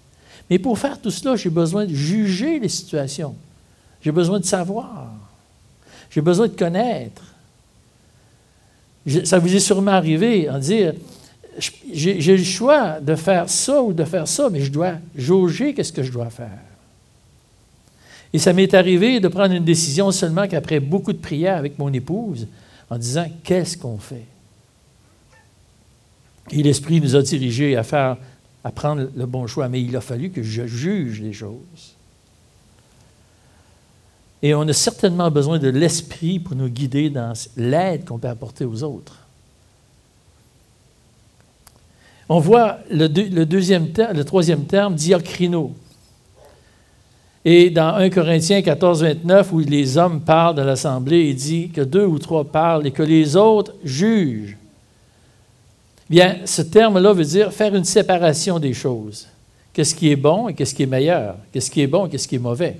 Mais 0.49 0.57
pour 0.57 0.77
faire 0.77 0.99
tout 0.99 1.11
cela, 1.11 1.35
j'ai 1.35 1.49
besoin 1.49 1.85
de 1.85 1.93
juger 1.93 2.59
les 2.59 2.69
situations. 2.69 3.35
J'ai 4.01 4.11
besoin 4.11 4.39
de 4.39 4.45
savoir. 4.45 5.11
J'ai 6.09 6.21
besoin 6.21 6.47
de 6.47 6.55
connaître. 6.55 7.21
Ça 9.23 9.39
vous 9.39 9.55
est 9.55 9.59
sûrement 9.59 9.91
arrivé 9.91 10.49
en 10.49 10.57
dire 10.57 10.93
j'ai 11.91 12.37
le 12.37 12.43
choix 12.43 12.99
de 13.01 13.15
faire 13.15 13.49
ça 13.49 13.81
ou 13.81 13.91
de 13.91 14.03
faire 14.05 14.27
ça, 14.27 14.49
mais 14.49 14.61
je 14.61 14.71
dois 14.71 14.93
jauger 15.15 15.73
qu'est-ce 15.73 15.91
que 15.91 16.03
je 16.03 16.11
dois 16.11 16.29
faire. 16.29 16.59
Et 18.31 18.39
ça 18.39 18.53
m'est 18.53 18.73
arrivé 18.73 19.19
de 19.19 19.27
prendre 19.27 19.53
une 19.53 19.65
décision 19.65 20.11
seulement 20.11 20.47
qu'après 20.47 20.79
beaucoup 20.79 21.13
de 21.13 21.17
prières 21.17 21.57
avec 21.57 21.77
mon 21.79 21.91
épouse, 21.91 22.47
en 22.89 22.97
disant 22.97 23.27
qu'est-ce 23.43 23.77
qu'on 23.77 23.97
fait? 23.97 24.25
Et 26.51 26.63
l'Esprit 26.63 26.99
nous 26.99 27.15
a 27.15 27.21
dirigés 27.21 27.75
à 27.77 27.83
faire, 27.83 28.17
à 28.63 28.71
prendre 28.71 29.09
le 29.15 29.25
bon 29.25 29.45
choix, 29.47 29.69
mais 29.69 29.81
il 29.81 29.95
a 29.95 30.01
fallu 30.01 30.31
que 30.31 30.41
je 30.41 30.65
juge 30.65 31.21
les 31.21 31.33
choses. 31.33 31.95
Et 34.41 34.55
on 34.55 34.61
a 34.61 34.73
certainement 34.73 35.29
besoin 35.29 35.59
de 35.59 35.67
l'Esprit 35.67 36.39
pour 36.39 36.55
nous 36.55 36.69
guider 36.69 37.09
dans 37.09 37.33
l'aide 37.57 38.05
qu'on 38.05 38.17
peut 38.17 38.29
apporter 38.29 38.65
aux 38.65 38.83
autres. 38.83 39.17
On 42.29 42.39
voit 42.39 42.79
le, 42.89 43.07
le 43.07 44.23
troisième 44.23 44.65
terme, 44.65 44.95
diacrino. 44.95 45.75
Et 47.45 47.69
dans 47.69 47.95
1 47.95 48.09
Corinthiens 48.09 48.61
14, 48.61 49.03
29, 49.03 49.53
où 49.53 49.59
les 49.59 49.97
hommes 49.97 50.21
parlent 50.21 50.55
de 50.55 50.61
l'Assemblée, 50.61 51.29
il 51.29 51.35
dit 51.35 51.69
que 51.69 51.81
deux 51.81 52.05
ou 52.05 52.19
trois 52.19 52.43
parlent 52.43 52.85
et 52.85 52.91
que 52.91 53.03
les 53.03 53.35
autres 53.35 53.73
jugent. 53.83 54.57
Bien, 56.09 56.37
ce 56.45 56.61
terme-là 56.63 57.13
veut 57.13 57.23
dire 57.23 57.53
faire 57.53 57.73
une 57.75 57.85
séparation 57.85 58.59
des 58.59 58.73
choses. 58.73 59.27
Qu'est-ce 59.71 59.95
qui 59.95 60.11
est 60.11 60.15
bon 60.15 60.49
et 60.49 60.53
qu'est-ce 60.53 60.75
qui 60.75 60.83
est 60.83 60.87
meilleur? 60.87 61.37
Qu'est-ce 61.51 61.71
qui 61.71 61.81
est 61.81 61.87
bon 61.87 62.07
et 62.07 62.09
qu'est-ce 62.09 62.27
qui 62.27 62.35
est 62.35 62.39
mauvais? 62.39 62.75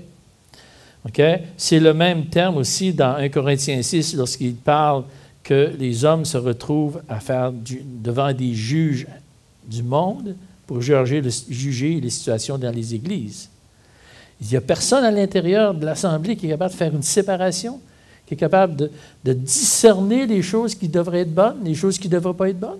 C'est 1.56 1.80
le 1.80 1.94
même 1.94 2.26
terme 2.26 2.58
aussi 2.58 2.92
dans 2.92 3.14
1 3.14 3.30
Corinthiens 3.30 3.80
6 3.80 4.16
lorsqu'il 4.16 4.54
parle 4.54 5.04
que 5.42 5.72
les 5.78 6.04
hommes 6.04 6.26
se 6.26 6.36
retrouvent 6.36 7.00
à 7.08 7.20
faire 7.20 7.52
devant 7.52 8.32
des 8.34 8.52
juges 8.52 9.06
du 9.66 9.82
monde 9.82 10.36
pour 10.66 10.82
juger 10.82 11.22
les 11.22 12.10
situations 12.10 12.58
dans 12.58 12.74
les 12.74 12.94
églises. 12.94 13.48
Il 14.40 14.48
n'y 14.48 14.56
a 14.56 14.60
personne 14.60 15.04
à 15.04 15.10
l'intérieur 15.10 15.74
de 15.74 15.84
l'Assemblée 15.84 16.36
qui 16.36 16.46
est 16.46 16.50
capable 16.50 16.72
de 16.72 16.76
faire 16.76 16.94
une 16.94 17.02
séparation, 17.02 17.80
qui 18.26 18.34
est 18.34 18.36
capable 18.36 18.90
de, 19.24 19.32
discerner 19.32 20.26
les 20.26 20.42
choses 20.42 20.74
qui 20.74 20.88
devraient 20.88 21.20
être 21.20 21.34
bonnes, 21.34 21.58
les 21.64 21.74
choses 21.74 21.98
qui 21.98 22.08
ne 22.08 22.12
devraient 22.12 22.34
pas 22.34 22.48
être 22.48 22.60
bonnes. 22.60 22.78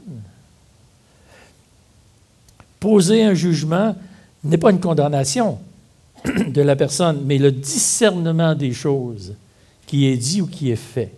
Poser 2.78 3.24
un 3.24 3.34
jugement 3.34 3.94
n'est 4.42 4.58
pas 4.58 4.70
une 4.70 4.80
condamnation 4.80 5.58
de 6.24 6.62
la 6.62 6.76
personne, 6.76 7.22
mais 7.26 7.36
le 7.36 7.52
discernement 7.52 8.54
des 8.54 8.72
choses 8.72 9.34
qui 9.86 10.06
est 10.06 10.16
dit 10.16 10.40
ou 10.40 10.46
qui 10.46 10.70
est 10.70 10.76
fait. 10.76 11.12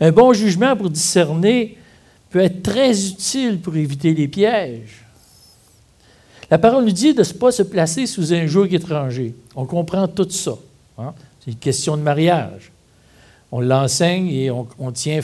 Un 0.00 0.12
bon 0.12 0.32
jugement 0.32 0.76
pour 0.76 0.90
discerner 0.90 1.76
peut 2.30 2.40
être 2.40 2.62
très 2.62 3.08
utile 3.08 3.58
pour 3.58 3.76
éviter 3.76 4.14
les 4.14 4.28
pièges. 4.28 5.04
La 6.50 6.58
parole 6.58 6.84
nous 6.84 6.90
dit 6.90 7.14
de 7.14 7.20
ne 7.20 7.38
pas 7.38 7.52
se 7.52 7.62
placer 7.62 8.06
sous 8.06 8.32
un 8.32 8.46
joug 8.46 8.74
étranger. 8.74 9.34
On 9.54 9.66
comprend 9.66 10.08
tout 10.08 10.28
ça. 10.30 10.56
Hein. 10.98 11.14
C'est 11.40 11.52
une 11.52 11.58
question 11.58 11.96
de 11.96 12.02
mariage. 12.02 12.72
On 13.52 13.60
l'enseigne 13.60 14.28
et 14.28 14.50
on, 14.50 14.92
tient 14.92 15.20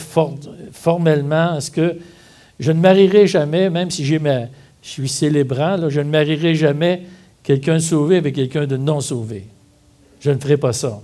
formellement 0.71 1.53
à 1.53 1.61
ce 1.61 1.71
que 1.71 1.97
je 2.59 2.71
ne 2.71 2.79
marierai 2.79 3.27
jamais, 3.27 3.69
même 3.69 3.91
si 3.91 4.05
j'ai 4.05 4.19
je 4.81 4.89
suis 4.89 5.09
célébrant, 5.09 5.89
je 5.89 5.99
ne 5.99 6.09
marierai 6.09 6.55
jamais 6.55 7.03
quelqu'un 7.43 7.79
sauvé 7.79 8.17
avec 8.17 8.35
quelqu'un 8.35 8.65
de 8.65 8.77
non 8.77 9.01
sauvé. 9.01 9.45
Je 10.19 10.31
ne 10.31 10.37
ferai 10.37 10.57
pas 10.57 10.73
ça. 10.73 11.01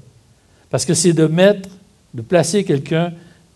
Parce 0.70 0.86
que 0.86 0.94
c'est 0.94 1.14
de 1.14 1.28
mettre, 1.28 1.70
de 2.14 2.22
placer 2.22 2.64
quelqu'un 2.64 3.14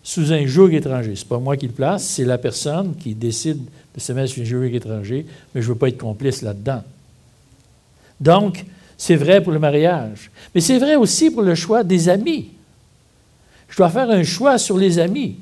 sous 0.08 0.32
un 0.32 0.46
joug 0.46 0.72
étranger. 0.72 1.14
Ce 1.16 1.22
n'est 1.22 1.28
pas 1.28 1.38
moi 1.38 1.54
qui 1.58 1.66
le 1.66 1.74
place, 1.74 2.02
c'est 2.02 2.24
la 2.24 2.38
personne 2.38 2.94
qui 2.96 3.14
décide 3.14 3.60
de 3.94 4.00
se 4.00 4.10
mettre 4.14 4.32
sous 4.32 4.40
un 4.40 4.44
joug 4.44 4.64
étranger, 4.72 5.26
mais 5.54 5.60
je 5.60 5.68
ne 5.68 5.74
veux 5.74 5.78
pas 5.78 5.88
être 5.88 5.98
complice 5.98 6.40
là-dedans. 6.40 6.82
Donc, 8.18 8.64
c'est 8.96 9.16
vrai 9.16 9.42
pour 9.42 9.52
le 9.52 9.58
mariage. 9.58 10.30
Mais 10.54 10.62
c'est 10.62 10.78
vrai 10.78 10.96
aussi 10.96 11.30
pour 11.30 11.42
le 11.42 11.54
choix 11.54 11.84
des 11.84 12.08
amis. 12.08 12.48
Je 13.68 13.76
dois 13.76 13.90
faire 13.90 14.08
un 14.08 14.22
choix 14.22 14.56
sur 14.56 14.78
les 14.78 14.98
amis. 14.98 15.36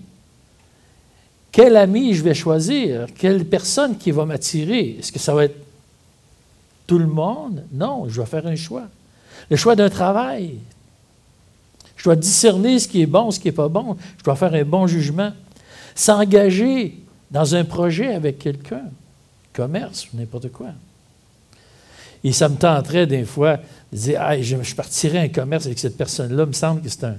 Quel 1.53 1.77
ami 1.77 2.13
je 2.13 2.25
vais 2.25 2.35
choisir? 2.35 3.07
Quelle 3.17 3.45
personne 3.45 3.97
qui 3.97 4.11
va 4.11 4.25
m'attirer? 4.25 4.97
Est-ce 4.99 5.13
que 5.13 5.21
ça 5.21 5.33
va 5.33 5.45
être 5.45 5.65
tout 6.89 6.99
le 6.99 7.07
monde? 7.07 7.63
Non, 7.73 8.09
je 8.09 8.17
dois 8.17 8.27
faire 8.27 8.49
un 8.49 8.57
choix. 8.57 8.89
Le 9.49 9.55
choix 9.55 9.77
d'un 9.77 9.91
travail. 9.91 10.57
Je 12.07 12.11
dois 12.13 12.15
discerner 12.15 12.79
ce 12.79 12.87
qui 12.87 13.03
est 13.03 13.07
bon, 13.07 13.33
ce 13.33 13.41
qui 13.41 13.49
n'est 13.49 13.53
pas 13.53 13.67
bon. 13.67 13.97
Je 14.17 14.23
dois 14.23 14.37
faire 14.37 14.55
un 14.55 14.63
bon 14.63 14.87
jugement. 14.87 15.33
S'engager 15.93 17.01
dans 17.33 17.57
un 17.57 17.65
projet 17.65 18.15
avec 18.15 18.39
quelqu'un, 18.39 18.83
commerce 19.53 20.07
ou 20.07 20.17
n'importe 20.17 20.53
quoi. 20.53 20.69
Et 22.23 22.31
ça 22.31 22.49
me 22.49 22.55
tenterait 22.55 23.09
des 23.09 23.25
fois 23.25 23.57
de 23.93 23.99
dire 23.99 24.21
ah, 24.23 24.41
je, 24.41 24.63
je, 24.63 24.75
partirais 24.77 25.19
un 25.19 25.29
commerce 25.29 25.67
avec 25.67 25.81
cette 25.81 25.97
personne-là. 25.97 26.45
Il 26.45 26.47
me 26.47 26.53
semble 26.53 26.81
que 26.81 26.89
c'est 26.89 27.05
un, 27.05 27.17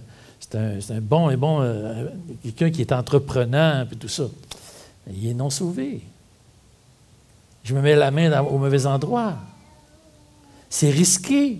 un, 0.56 1.02
bon 1.02 1.32
et 1.32 1.36
bon, 1.36 1.60
euh, 1.62 2.08
quelqu'un 2.44 2.72
qui 2.72 2.80
est 2.80 2.94
entreprenant, 2.94 3.86
et 3.92 3.96
tout 3.98 4.08
ça. 4.08 4.24
Il 5.14 5.28
est 5.28 5.34
non 5.34 5.50
sauvé. 5.50 6.00
Je 7.66 7.76
me 7.76 7.82
mets 7.82 7.98
la 7.98 8.10
main 8.10 8.40
au 8.40 8.58
mauvais 8.58 8.86
endroit. 8.86 9.34
C'est 10.70 10.92
risqué. 10.92 11.60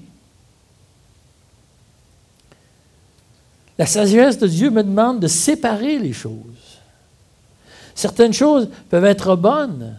La 3.78 3.86
sagesse 3.86 4.40
de 4.40 4.48
Dieu 4.48 4.70
me 4.70 4.84
demande 4.84 5.20
de 5.20 5.28
séparer 5.28 6.00
les 6.00 6.14
choses. 6.14 6.34
Certaines 7.94 8.34
choses 8.34 8.70
peuvent 8.90 9.06
être 9.06 9.36
bonnes, 9.36 9.96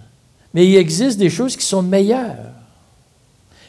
mais 0.55 0.67
il 0.67 0.77
existe 0.77 1.19
des 1.19 1.31
choses 1.31 1.57
qui 1.57 1.65
sont 1.65 1.83
meilleures. 1.83 2.53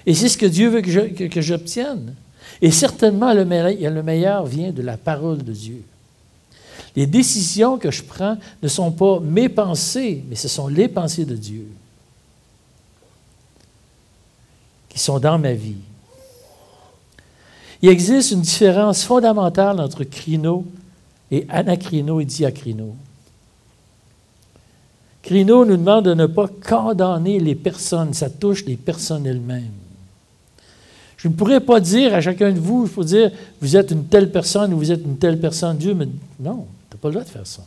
Et 0.06 0.14
c'est 0.14 0.30
ce 0.30 0.38
que 0.38 0.46
Dieu 0.46 0.70
veut 0.70 0.82
que 0.82 1.42
j'obtienne. 1.42 2.16
Et 2.62 2.72
certainement, 2.72 3.34
le 3.34 3.46
meilleur, 3.46 3.94
le 3.94 4.04
meilleur 4.04 4.46
vient 4.46 4.72
de 4.72 4.82
la 4.82 4.98
parole 4.98 5.44
de 5.44 5.52
Dieu. 5.52 5.84
Les 6.96 7.06
décisions 7.06 7.78
que 7.78 7.92
je 7.92 8.04
prends 8.04 8.38
ne 8.62 8.68
sont 8.68 8.92
pas 8.92 9.20
mes 9.20 9.50
pensées, 9.50 10.24
mais 10.28 10.36
ce 10.36 10.48
sont 10.48 10.68
les 10.68 10.88
pensées 10.88 11.26
de 11.26 11.36
Dieu 11.36 11.68
qui 14.90 14.98
sont 14.98 15.20
dans 15.20 15.38
ma 15.38 15.54
vie. 15.54 15.76
Il 17.82 17.90
existe 17.90 18.32
une 18.32 18.42
différence 18.42 19.04
fondamentale 19.04 19.80
entre 19.80 20.04
crino 20.04 20.66
et 21.32 21.46
anacrino 21.50 22.20
et 22.20 22.26
diacrino. 22.26 22.96
Crino 25.22 25.66
nous 25.66 25.78
demande 25.78 26.06
de 26.06 26.14
ne 26.14 26.26
pas 26.26 26.48
condamner 26.48 27.40
les 27.40 27.56
personnes, 27.56 28.14
ça 28.14 28.30
touche 28.30 28.66
les 28.66 28.78
personnes 28.78 29.26
elles-mêmes. 29.26 29.72
Je 31.18 31.28
ne 31.28 31.34
pourrais 31.34 31.60
pas 31.60 31.80
dire 31.80 32.16
à 32.16 32.22
chacun 32.22 32.52
de 32.52 32.60
vous, 32.60 32.84
il 32.86 32.90
faut 32.90 33.04
dire, 33.04 33.32
vous 33.62 33.76
êtes 33.76 33.92
une 33.92 34.06
telle 34.06 34.32
personne 34.32 34.74
ou 34.74 34.78
vous 34.78 34.92
êtes 34.92 35.04
une 35.04 35.18
telle 35.18 35.40
personne. 35.40 35.78
Dieu 35.78 35.94
dit, 35.94 36.10
non, 36.40 36.66
tu 36.90 36.96
n'as 36.96 37.02
pas 37.02 37.10
le 37.10 37.14
droit 37.14 37.26
de 37.26 37.30
faire 37.30 37.46
ça. 37.46 37.64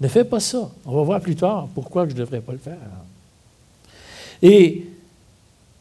Ne 0.00 0.08
fais 0.08 0.24
pas 0.24 0.40
ça. 0.40 0.68
On 0.84 0.96
va 0.96 1.02
voir 1.02 1.20
plus 1.20 1.36
tard 1.36 1.68
pourquoi 1.72 2.08
je 2.08 2.14
ne 2.14 2.18
devrais 2.18 2.40
pas 2.40 2.52
le 2.52 2.58
faire. 2.58 2.76
Et 4.42 4.84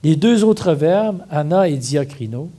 les 0.04 0.16
deux 0.16 0.44
autres 0.44 0.74
verbes, 0.74 1.26
ana 1.32 1.68
et 1.68 1.78
diacrino, 1.78 2.50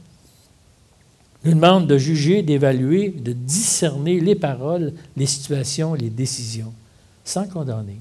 nous 1.45 1.55
demandent 1.55 1.87
de 1.87 1.99
juger, 1.99 2.43
d'évaluer, 2.43 3.09
de 3.09 3.33
discerner 3.33 4.21
les 4.21 4.35
paroles, 4.35 4.93
les 5.17 5.27
situations, 5.27 5.95
les 5.95 6.11
décisions, 6.11 6.73
sans 7.25 7.47
condamner, 7.47 7.99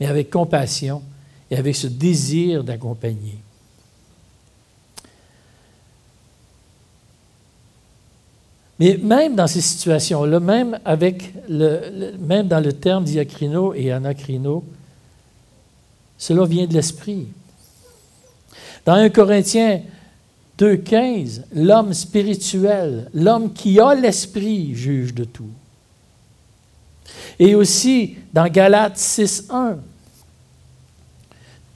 mais 0.00 0.06
avec 0.06 0.30
compassion 0.30 1.02
et 1.50 1.56
avec 1.56 1.76
ce 1.76 1.86
désir 1.86 2.64
d'accompagner. 2.64 3.38
Mais 8.78 8.98
même 9.02 9.34
dans 9.34 9.46
ces 9.46 9.62
situations-là, 9.62 10.38
même, 10.38 10.78
avec 10.84 11.32
le, 11.48 12.12
même 12.18 12.46
dans 12.46 12.60
le 12.60 12.72
terme 12.72 13.04
diacrino 13.04 13.72
et 13.72 13.90
anacrino, 13.90 14.64
cela 16.18 16.44
vient 16.44 16.66
de 16.66 16.74
l'esprit. 16.74 17.28
Dans 18.84 18.94
1 18.94 19.08
Corinthiens 19.10 19.80
2.15, 20.58 21.42
l'homme 21.54 21.92
spirituel, 21.92 23.10
l'homme 23.12 23.52
qui 23.52 23.78
a 23.78 23.94
l'esprit, 23.94 24.74
juge 24.74 25.14
de 25.14 25.24
tout. 25.24 25.50
Et 27.38 27.54
aussi 27.54 28.16
dans 28.32 28.48
Galates 28.48 28.96
6.1, 28.96 29.76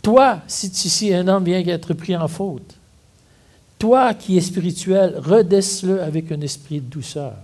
toi, 0.03 0.41
si, 0.47 0.71
si 0.71 1.13
un 1.13 1.29
homme 1.29 1.45
vient 1.45 1.63
d'être 1.63 1.93
pris 1.93 2.17
en 2.17 2.27
faute, 2.27 2.77
toi 3.79 4.15
qui 4.15 4.39
es 4.39 4.41
spirituel, 4.41 5.19
redresse-le 5.19 6.03
avec 6.03 6.33
un 6.33 6.41
esprit 6.41 6.81
de 6.81 6.87
douceur. 6.87 7.37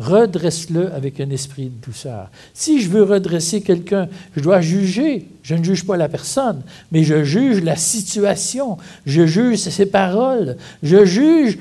Redresse-le 0.00 0.90
avec 0.94 1.20
un 1.20 1.28
esprit 1.28 1.66
de 1.66 1.84
douceur. 1.84 2.30
Si 2.54 2.80
je 2.80 2.88
veux 2.88 3.02
redresser 3.02 3.60
quelqu'un, 3.60 4.08
je 4.34 4.40
dois 4.40 4.62
juger. 4.62 5.28
Je 5.42 5.54
ne 5.54 5.62
juge 5.62 5.84
pas 5.84 5.98
la 5.98 6.08
personne, 6.08 6.62
mais 6.90 7.04
je 7.04 7.22
juge 7.22 7.62
la 7.62 7.76
situation. 7.76 8.78
Je 9.04 9.26
juge 9.26 9.58
ses 9.58 9.84
paroles. 9.84 10.56
Je 10.82 11.04
juge 11.04 11.58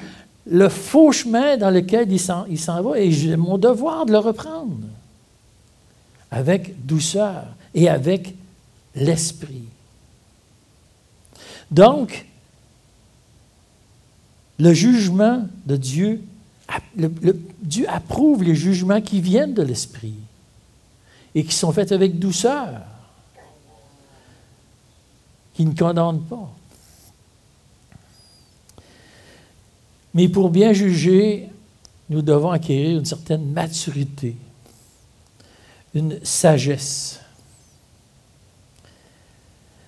le 0.50 0.70
faux 0.70 1.12
chemin 1.12 1.58
dans 1.58 1.70
lequel 1.70 2.10
il 2.10 2.20
s'en 2.20 2.82
va 2.82 2.98
et 2.98 3.12
j'ai 3.12 3.36
mon 3.36 3.58
devoir 3.58 4.06
de 4.06 4.14
le 4.14 4.20
reprendre. 4.20 4.78
avec 6.32 6.86
douceur 6.86 7.44
et 7.74 7.90
avec 7.90 8.36
l'esprit. 8.96 9.66
Donc, 11.72 12.26
le 14.60 14.74
jugement 14.74 15.46
de 15.66 15.76
Dieu, 15.76 16.22
Dieu 17.62 17.86
approuve 17.88 18.44
les 18.44 18.56
jugements 18.56 19.02
qui 19.02 19.22
viennent 19.22 19.54
de 19.54 19.62
l'esprit 19.62 20.16
et 21.36 21.44
qui 21.44 21.54
sont 21.54 21.72
faits 21.72 21.92
avec 21.92 22.20
douceur, 22.20 22.82
qui 25.54 25.66
ne 25.66 25.74
condamnent 25.74 26.24
pas. 26.24 26.52
Mais 30.14 30.28
pour 30.28 30.50
bien 30.50 30.74
juger, 30.74 31.50
nous 32.10 32.22
devons 32.22 32.50
acquérir 32.50 32.98
une 33.00 33.06
certaine 33.06 33.46
maturité, 33.52 34.36
une 35.94 36.20
sagesse. 36.24 37.20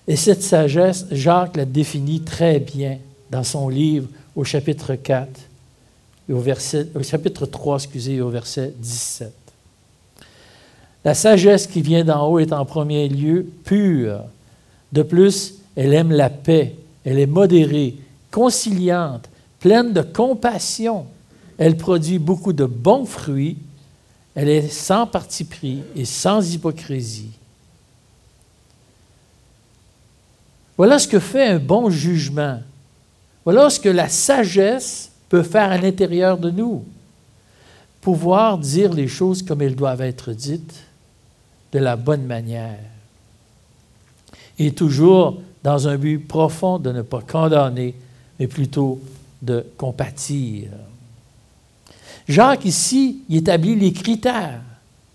Et 0.06 0.16
cette 0.16 0.42
sagesse, 0.42 1.06
Jacques 1.10 1.56
la 1.56 1.64
définit 1.64 2.22
très 2.22 2.60
bien 2.60 2.98
dans 3.30 3.44
son 3.44 3.68
livre 3.68 4.08
au 4.36 4.44
chapitre 4.44 4.94
4, 4.94 5.28
au, 6.30 6.42
au 6.94 7.02
chapitre 7.02 7.46
3, 7.46 7.76
excusez, 7.76 8.20
au 8.20 8.28
verset 8.28 8.72
17. 8.78 9.32
La 11.04 11.14
sagesse 11.14 11.66
qui 11.66 11.82
vient 11.82 12.04
d'en 12.04 12.28
haut 12.28 12.38
est 12.38 12.52
en 12.52 12.64
premier 12.64 13.08
lieu 13.08 13.46
pure. 13.64 14.20
De 14.92 15.02
plus, 15.02 15.54
elle 15.74 15.94
aime 15.94 16.12
la 16.12 16.30
paix, 16.30 16.76
elle 17.04 17.18
est 17.18 17.26
modérée, 17.26 17.96
conciliante, 18.30 19.28
pleine 19.58 19.92
de 19.92 20.02
compassion. 20.02 21.06
Elle 21.58 21.76
produit 21.76 22.18
beaucoup 22.18 22.52
de 22.52 22.64
bons 22.64 23.04
fruits. 23.04 23.56
Elle 24.34 24.48
est 24.48 24.68
sans 24.68 25.06
parti 25.06 25.44
pris 25.44 25.82
et 25.94 26.04
sans 26.04 26.52
hypocrisie. 26.52 27.30
Voilà 30.76 30.98
ce 30.98 31.06
que 31.06 31.20
fait 31.20 31.46
un 31.46 31.58
bon 31.58 31.90
jugement. 31.90 32.60
Voilà 33.44 33.70
ce 33.70 33.78
que 33.78 33.88
la 33.88 34.08
sagesse 34.08 35.11
peut 35.32 35.42
faire 35.42 35.72
à 35.72 35.78
l'intérieur 35.78 36.36
de 36.36 36.50
nous. 36.50 36.84
Pouvoir 38.02 38.58
dire 38.58 38.92
les 38.92 39.08
choses 39.08 39.42
comme 39.42 39.62
elles 39.62 39.74
doivent 39.74 40.02
être 40.02 40.30
dites 40.34 40.84
de 41.72 41.78
la 41.78 41.96
bonne 41.96 42.26
manière. 42.26 42.78
Et 44.58 44.72
toujours 44.72 45.40
dans 45.64 45.88
un 45.88 45.96
but 45.96 46.18
profond 46.18 46.78
de 46.78 46.92
ne 46.92 47.00
pas 47.00 47.22
condamner, 47.22 47.94
mais 48.38 48.46
plutôt 48.46 49.00
de 49.40 49.64
compatir. 49.78 50.68
Jacques, 52.28 52.66
ici, 52.66 53.22
il 53.30 53.38
établit 53.38 53.74
les 53.76 53.94
critères 53.94 54.60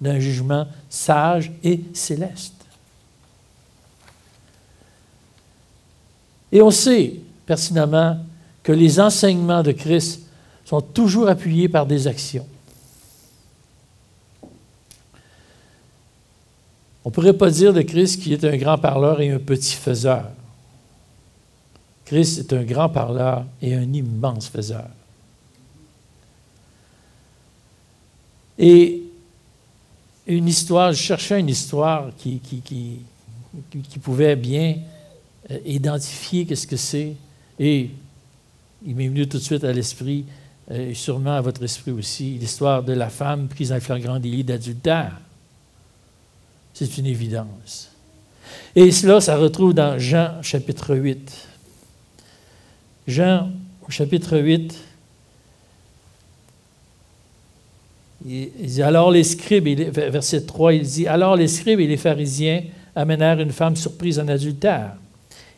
d'un 0.02 0.18
jugement 0.18 0.66
sage 0.90 1.52
et 1.64 1.82
céleste. 1.94 2.66
Et 6.52 6.60
on 6.60 6.72
sait 6.72 7.14
pertinemment 7.46 8.18
que 8.68 8.74
les 8.74 9.00
enseignements 9.00 9.64
de 9.64 9.72
Christ 9.72 10.24
sont 10.66 10.82
toujours 10.82 11.30
appuyés 11.30 11.70
par 11.70 11.86
des 11.86 12.06
actions. 12.06 12.46
On 17.06 17.08
ne 17.08 17.14
pourrait 17.14 17.38
pas 17.38 17.50
dire 17.50 17.72
de 17.74 17.82
Christ 17.82 18.22
qu'il 18.22 18.34
est 18.34 18.44
un 18.44 18.58
grand 18.58 18.78
parleur 18.78 19.22
et 19.22 19.32
un 19.32 19.40
petit 19.40 19.76
faiseur. 19.76 20.32
Christ 22.04 22.40
est 22.40 22.52
un 22.52 22.64
grand 22.64 22.90
parleur 22.90 23.46
et 23.62 23.74
un 23.74 23.94
immense 23.94 24.50
faiseur. 24.50 24.90
Et 28.60 29.02
une 30.28 30.50
histoire, 30.50 30.92
je 30.92 31.02
cherchais 31.02 31.40
une 31.40 31.48
histoire 31.48 32.10
qui, 32.18 32.42
pouvait 34.02 34.36
bien 34.36 34.76
euh, 35.52 35.58
identifier 35.66 36.46
qu'est-ce 36.46 36.68
que 36.68 36.76
c'est. 36.76 37.16
Et 37.58 37.92
il 38.88 38.96
m'est 38.96 39.10
venu 39.10 39.28
tout 39.28 39.38
de 39.38 39.44
suite 39.44 39.66
à 39.66 39.74
l'esprit, 39.74 40.24
et 40.72 40.94
sûrement 40.94 41.36
à 41.36 41.42
votre 41.42 41.62
esprit 41.62 41.92
aussi, 41.92 42.38
l'histoire 42.40 42.84
de 42.84 42.94
la 42.94 43.10
femme 43.10 43.50
prise 43.50 43.74
en 43.74 43.80
flagrant 43.82 44.18
délit 44.18 44.46
d'adultère. 44.46 45.20
C'est 46.74 46.98
une 46.98 47.06
évidence. 47.06 47.92
Et 48.76 48.92
cela, 48.92 49.20
ça 49.20 49.36
retrouve 49.36 49.74
dans 49.74 50.00
Jean 50.00 50.42
chapitre 50.42 50.96
8. 50.96 51.48
Jean 53.08 53.50
au 53.86 53.92
chapitre 53.92 54.38
8, 54.38 54.78
il 58.26 58.50
dit, 58.62 58.82
alors 58.82 59.12
les 59.12 59.24
scribes, 59.24 59.68
verset 59.68 60.46
3, 60.46 60.74
il 60.74 60.84
dit, 60.84 61.08
alors 61.08 61.36
les 61.36 61.48
scribes 61.48 61.82
et 61.82 61.88
les 61.88 61.98
pharisiens 61.98 62.64
amenèrent 62.96 63.42
une 63.42 63.52
femme 63.52 63.76
surprise 63.76 64.18
en 64.18 64.28
adultère. 64.30 64.94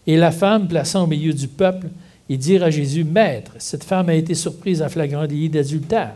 Et 0.08 0.18
la 0.18 0.32
femme, 0.32 0.68
plaçant 0.68 1.04
au 1.04 1.08
milieu 1.08 1.34
du 1.34 1.48
peuple, 1.48 1.90
ils 2.30 2.38
dirent 2.38 2.64
à 2.64 2.70
Jésus, 2.70 3.04
Maître, 3.04 3.54
cette 3.58 3.84
femme 3.84 4.08
a 4.10 4.14
été 4.14 4.36
surprise 4.36 4.84
en 4.84 4.90
flagrant 4.90 5.26
délit 5.26 5.50
d'adultère. 5.50 6.14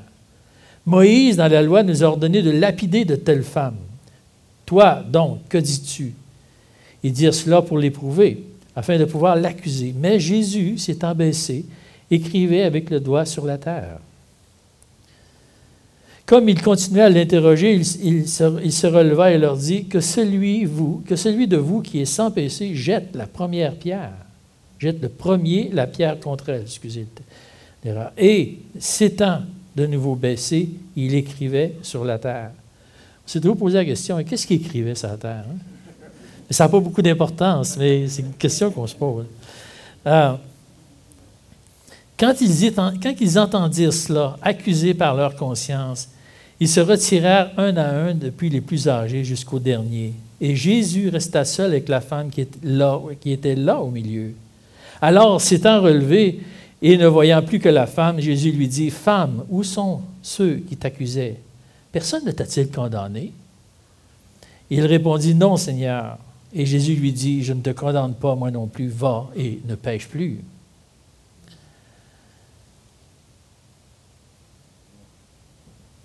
Moïse, 0.86 1.38
dans 1.38 1.48
la 1.48 1.64
loi, 1.64 1.82
nous 1.82 2.04
a 2.04 2.08
ordonné 2.08 2.44
de 2.44 2.52
lapider 2.52 3.04
de 3.04 3.16
telles 3.16 3.44
femmes. 3.44 3.78
Toi, 4.66 5.04
donc, 5.10 5.40
que 5.50 5.58
dis-tu? 5.58 6.14
Ils 7.04 7.14
dirent 7.14 7.34
cela 7.34 7.64
pour 7.64 7.80
l'éprouver, 7.80 8.44
afin 8.76 8.98
de 9.00 9.06
pouvoir 9.06 9.36
l'accuser. 9.36 9.94
Mais 9.98 10.20
Jésus, 10.20 10.78
s'étant 10.78 11.16
baissé, 11.16 11.66
écrivait 12.12 12.64
avec 12.64 12.92
le 12.92 13.00
doigt 13.00 13.26
sur 13.26 13.46
la 13.46 13.58
terre. 13.58 13.98
Comme 16.26 16.48
il 16.48 16.62
continuait 16.62 17.02
à 17.02 17.10
l'interroger, 17.10 17.74
il, 17.74 18.28
se, 18.28 18.88
releva 18.88 19.32
et 19.32 19.38
leur 19.38 19.58
dit 19.58 19.88
que 19.88 20.00
celui, 20.00 20.68
que 21.06 21.16
celui 21.16 21.48
de 21.48 21.58
vous 21.58 21.82
qui 21.82 22.00
est 22.00 22.06
sans 22.06 22.32
péché 22.32 22.76
jette 22.76 23.16
la 23.16 23.28
première 23.28 23.76
pierre. 23.76 24.14
Jette 24.84 25.02
le 25.02 25.08
premier 25.08 25.70
la 25.72 25.88
pierre 25.88 26.20
contre 26.20 26.50
elle, 26.50 26.64
excusez 26.64 27.08
l'erreur. 27.86 28.12
Et 28.18 28.60
s'étant 28.78 29.40
de 29.78 29.86
nouveau 29.86 30.16
baissé, 30.16 30.72
il 30.98 31.16
écrivait 31.16 31.76
sur 31.82 32.04
la 32.04 32.20
terre. 32.20 32.52
C'est 33.26 33.40
de 33.40 33.48
vous 33.48 33.56
poser 33.56 33.78
la 33.78 33.86
question, 33.86 34.22
qu'est-ce 34.26 34.46
qu'il 34.46 34.58
écrivait 34.58 34.94
sur 34.94 35.08
la 35.08 35.16
terre? 35.16 35.46
Hein? 35.50 36.04
Ça 36.50 36.66
n'a 36.66 36.70
pas 36.70 36.82
beaucoup 36.82 37.02
d'importance, 37.02 37.78
mais 37.78 38.10
c'est 38.10 38.24
une 38.24 38.34
question 38.34 38.72
qu'on 38.72 38.86
se 38.86 38.96
pose. 38.96 39.26
Euh, 40.06 40.34
quand 42.20 42.34
ils, 42.42 42.74
quand 42.74 43.16
ils 43.22 43.40
entendirent 43.40 43.94
cela, 43.94 44.38
accusés 44.42 44.94
par 44.94 45.16
leur 45.16 45.38
conscience, 45.38 46.10
ils 46.60 46.68
se 46.68 46.82
retirèrent 46.82 47.52
un 47.56 47.78
à 47.78 47.88
un 47.88 48.14
depuis 48.14 48.50
les 48.50 48.60
plus 48.60 48.90
âgés 48.90 49.24
jusqu'au 49.24 49.60
dernier. 49.60 50.14
Et 50.42 50.58
Jésus 50.58 51.08
resta 51.08 51.46
seul 51.46 51.68
avec 51.68 51.88
la 51.88 52.02
femme 52.02 52.30
qui 52.30 52.42
était 52.42 52.68
là, 52.68 53.00
qui 53.22 53.32
était 53.32 53.56
là 53.56 53.80
au 53.80 53.90
milieu. 53.90 54.34
Alors, 55.04 55.42
s'étant 55.42 55.82
relevé 55.82 56.40
et 56.82 56.96
ne 56.96 57.08
voyant 57.08 57.42
plus 57.42 57.60
que 57.60 57.68
la 57.68 57.88
femme, 57.88 58.22
Jésus 58.22 58.54
lui 58.54 58.70
dit, 58.70 58.90
Femme, 58.90 59.44
où 59.50 59.62
sont 59.62 60.00
ceux 60.22 60.56
qui 60.56 60.78
t'accusaient? 60.78 61.42
Personne 61.92 62.24
ne 62.24 62.32
t'a-t-il 62.32 62.72
condamné 62.72 63.34
Il 64.70 64.86
répondit, 64.86 65.36
Non, 65.36 65.58
Seigneur. 65.58 66.18
Et 66.54 66.66
Jésus 66.66 66.96
lui 66.96 67.12
dit, 67.12 67.44
Je 67.44 67.52
ne 67.52 67.60
te 67.60 67.72
condamne 67.72 68.14
pas, 68.14 68.34
moi 68.36 68.50
non 68.50 68.66
plus, 68.68 68.88
va 68.88 69.30
et 69.36 69.60
ne 69.68 69.76
pêche 69.76 70.08
plus. 70.08 70.40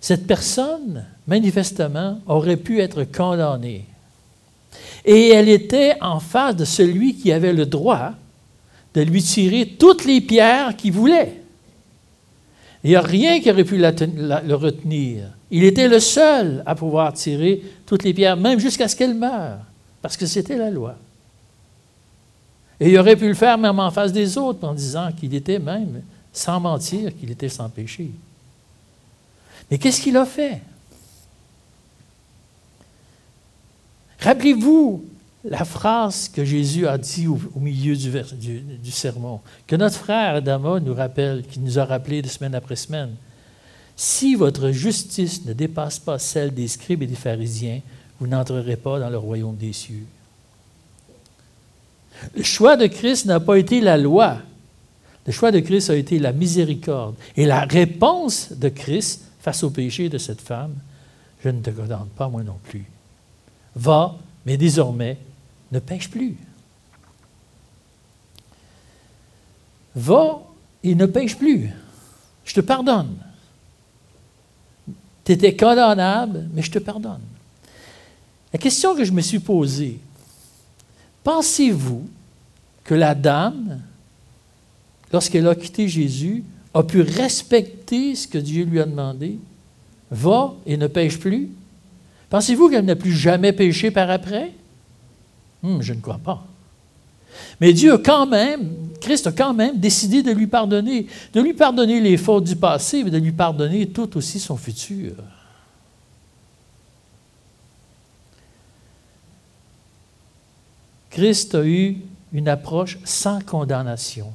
Cette 0.00 0.26
personne, 0.26 1.04
manifestement, 1.28 2.18
aurait 2.26 2.56
pu 2.56 2.80
être 2.80 3.04
condamnée. 3.04 3.84
Et 5.04 5.28
elle 5.28 5.48
était 5.48 5.94
en 6.00 6.18
face 6.18 6.56
de 6.56 6.64
celui 6.64 7.14
qui 7.14 7.30
avait 7.30 7.52
le 7.52 7.64
droit 7.64 8.14
de 8.94 9.02
lui 9.02 9.22
tirer 9.22 9.76
toutes 9.78 10.04
les 10.04 10.20
pierres 10.20 10.76
qu'il 10.76 10.92
voulait. 10.92 11.42
Il 12.84 12.90
n'y 12.90 12.96
a 12.96 13.00
rien 13.00 13.40
qui 13.40 13.50
aurait 13.50 13.64
pu 13.64 13.76
le 13.76 14.54
retenir. 14.54 15.30
Il 15.50 15.64
était 15.64 15.88
le 15.88 16.00
seul 16.00 16.62
à 16.66 16.74
pouvoir 16.74 17.12
tirer 17.12 17.62
toutes 17.86 18.04
les 18.04 18.14
pierres, 18.14 18.36
même 18.36 18.60
jusqu'à 18.60 18.88
ce 18.88 18.94
qu'elle 18.94 19.14
meure, 19.14 19.58
parce 20.00 20.16
que 20.16 20.26
c'était 20.26 20.56
la 20.56 20.70
loi. 20.70 20.96
Et 22.80 22.90
il 22.90 22.98
aurait 22.98 23.16
pu 23.16 23.26
le 23.26 23.34
faire 23.34 23.58
même 23.58 23.78
en 23.80 23.90
face 23.90 24.12
des 24.12 24.38
autres 24.38 24.66
en 24.66 24.74
disant 24.74 25.10
qu'il 25.12 25.34
était 25.34 25.58
même, 25.58 26.02
sans 26.32 26.60
mentir, 26.60 27.16
qu'il 27.18 27.30
était 27.30 27.48
sans 27.48 27.68
péché. 27.68 28.10
Mais 29.70 29.78
qu'est-ce 29.78 30.00
qu'il 30.00 30.16
a 30.16 30.24
fait? 30.24 30.60
Rappelez-vous 34.20 35.04
la 35.44 35.64
phrase 35.64 36.28
que 36.28 36.44
Jésus 36.44 36.86
a 36.86 36.98
dit 36.98 37.26
au, 37.26 37.38
milieu 37.56 37.96
du, 37.96 38.90
sermon, 38.90 39.40
que 39.66 39.76
notre 39.76 39.96
frère 39.96 40.36
Adama 40.36 40.80
nous 40.80 40.94
rappelle, 40.94 41.42
qui 41.42 41.60
nous 41.60 41.78
a 41.78 41.84
rappelé 41.84 42.22
de 42.22 42.28
semaine 42.28 42.54
après 42.54 42.76
semaine. 42.76 43.14
Si 43.96 44.34
votre 44.34 44.70
justice 44.70 45.44
ne 45.44 45.52
dépasse 45.52 45.98
pas 45.98 46.18
celle 46.18 46.52
des 46.52 46.68
scribes 46.68 47.02
et 47.02 47.06
des 47.06 47.14
pharisiens, 47.14 47.80
vous 48.20 48.26
n'entrerez 48.26 48.76
pas 48.76 48.98
dans 48.98 49.10
le 49.10 49.18
royaume 49.18 49.56
des 49.56 49.72
cieux. 49.72 50.04
Le 52.34 52.42
choix 52.42 52.76
de 52.76 52.86
Christ 52.86 53.26
n'a 53.26 53.38
pas 53.38 53.58
été 53.58 53.80
la 53.80 53.96
loi. 53.96 54.38
Le 55.24 55.32
choix 55.32 55.52
de 55.52 55.60
Christ 55.60 55.90
a 55.90 55.94
été 55.94 56.18
la 56.18 56.32
miséricorde. 56.32 57.14
Et 57.36 57.44
la 57.44 57.60
réponse 57.60 58.52
de 58.52 58.68
Christ 58.68 59.22
face 59.40 59.62
au 59.62 59.70
péché 59.70 60.08
de 60.08 60.18
cette 60.18 60.40
femme, 60.40 60.74
je 61.44 61.48
ne 61.48 61.60
te 61.60 61.70
condamne 61.70 62.08
pas, 62.16 62.28
moi 62.28 62.42
non 62.42 62.58
plus. 62.64 62.84
Va, 63.76 64.16
mais 64.44 64.56
désormais, 64.56 65.18
ne 65.72 65.78
pêche 65.78 66.10
plus. 66.10 66.36
Va 69.94 70.42
et 70.82 70.94
ne 70.94 71.06
pêche 71.06 71.36
plus. 71.36 71.70
Je 72.44 72.54
te 72.54 72.60
pardonne. 72.60 73.16
Tu 75.24 75.32
étais 75.32 75.54
condamnable, 75.56 76.48
mais 76.54 76.62
je 76.62 76.70
te 76.70 76.78
pardonne. 76.78 77.22
La 78.52 78.58
question 78.58 78.94
que 78.94 79.04
je 79.04 79.12
me 79.12 79.20
suis 79.20 79.40
posée, 79.40 79.98
pensez-vous 81.22 82.08
que 82.84 82.94
la 82.94 83.14
dame, 83.14 83.82
lorsqu'elle 85.12 85.46
a 85.46 85.54
quitté 85.54 85.88
Jésus, 85.88 86.42
a 86.72 86.82
pu 86.82 87.02
respecter 87.02 88.14
ce 88.14 88.26
que 88.26 88.38
Dieu 88.38 88.64
lui 88.64 88.80
a 88.80 88.86
demandé? 88.86 89.38
Va 90.10 90.54
et 90.64 90.78
ne 90.78 90.86
pêche 90.86 91.18
plus? 91.18 91.50
Pensez-vous 92.30 92.70
qu'elle 92.70 92.84
n'a 92.84 92.96
plus 92.96 93.12
jamais 93.12 93.52
péché 93.52 93.90
par 93.90 94.10
après? 94.10 94.52
Hmm, 95.62 95.80
je 95.80 95.92
ne 95.92 96.00
crois 96.00 96.18
pas. 96.18 96.46
Mais 97.60 97.72
Dieu 97.72 97.94
a 97.94 97.98
quand 97.98 98.26
même, 98.26 98.74
Christ 99.00 99.26
a 99.26 99.32
quand 99.32 99.54
même 99.54 99.78
décidé 99.78 100.22
de 100.22 100.30
lui 100.30 100.46
pardonner, 100.46 101.06
de 101.32 101.40
lui 101.40 101.54
pardonner 101.54 102.00
les 102.00 102.16
fautes 102.16 102.44
du 102.44 102.56
passé, 102.56 103.04
mais 103.04 103.10
de 103.10 103.18
lui 103.18 103.32
pardonner 103.32 103.88
tout 103.88 104.16
aussi 104.16 104.40
son 104.40 104.56
futur. 104.56 105.14
Christ 111.10 111.54
a 111.54 111.64
eu 111.64 111.96
une 112.32 112.48
approche 112.48 112.98
sans 113.04 113.40
condamnation. 113.40 114.32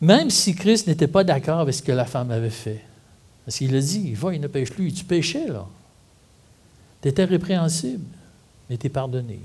Même 0.00 0.30
si 0.30 0.54
Christ 0.54 0.86
n'était 0.86 1.08
pas 1.08 1.24
d'accord 1.24 1.60
avec 1.60 1.74
ce 1.74 1.82
que 1.82 1.92
la 1.92 2.04
femme 2.04 2.30
avait 2.30 2.50
fait. 2.50 2.82
Parce 3.44 3.58
qu'il 3.58 3.74
a 3.74 3.80
dit, 3.80 4.14
va, 4.14 4.34
il 4.34 4.40
ne 4.40 4.46
pêche 4.46 4.70
plus. 4.70 4.92
Tu 4.92 5.04
péchais, 5.04 5.48
là. 5.48 5.66
Tu 7.04 7.22
répréhensible, 7.22 8.06
mais 8.70 8.78
tu 8.78 8.88
pardonné. 8.88 9.38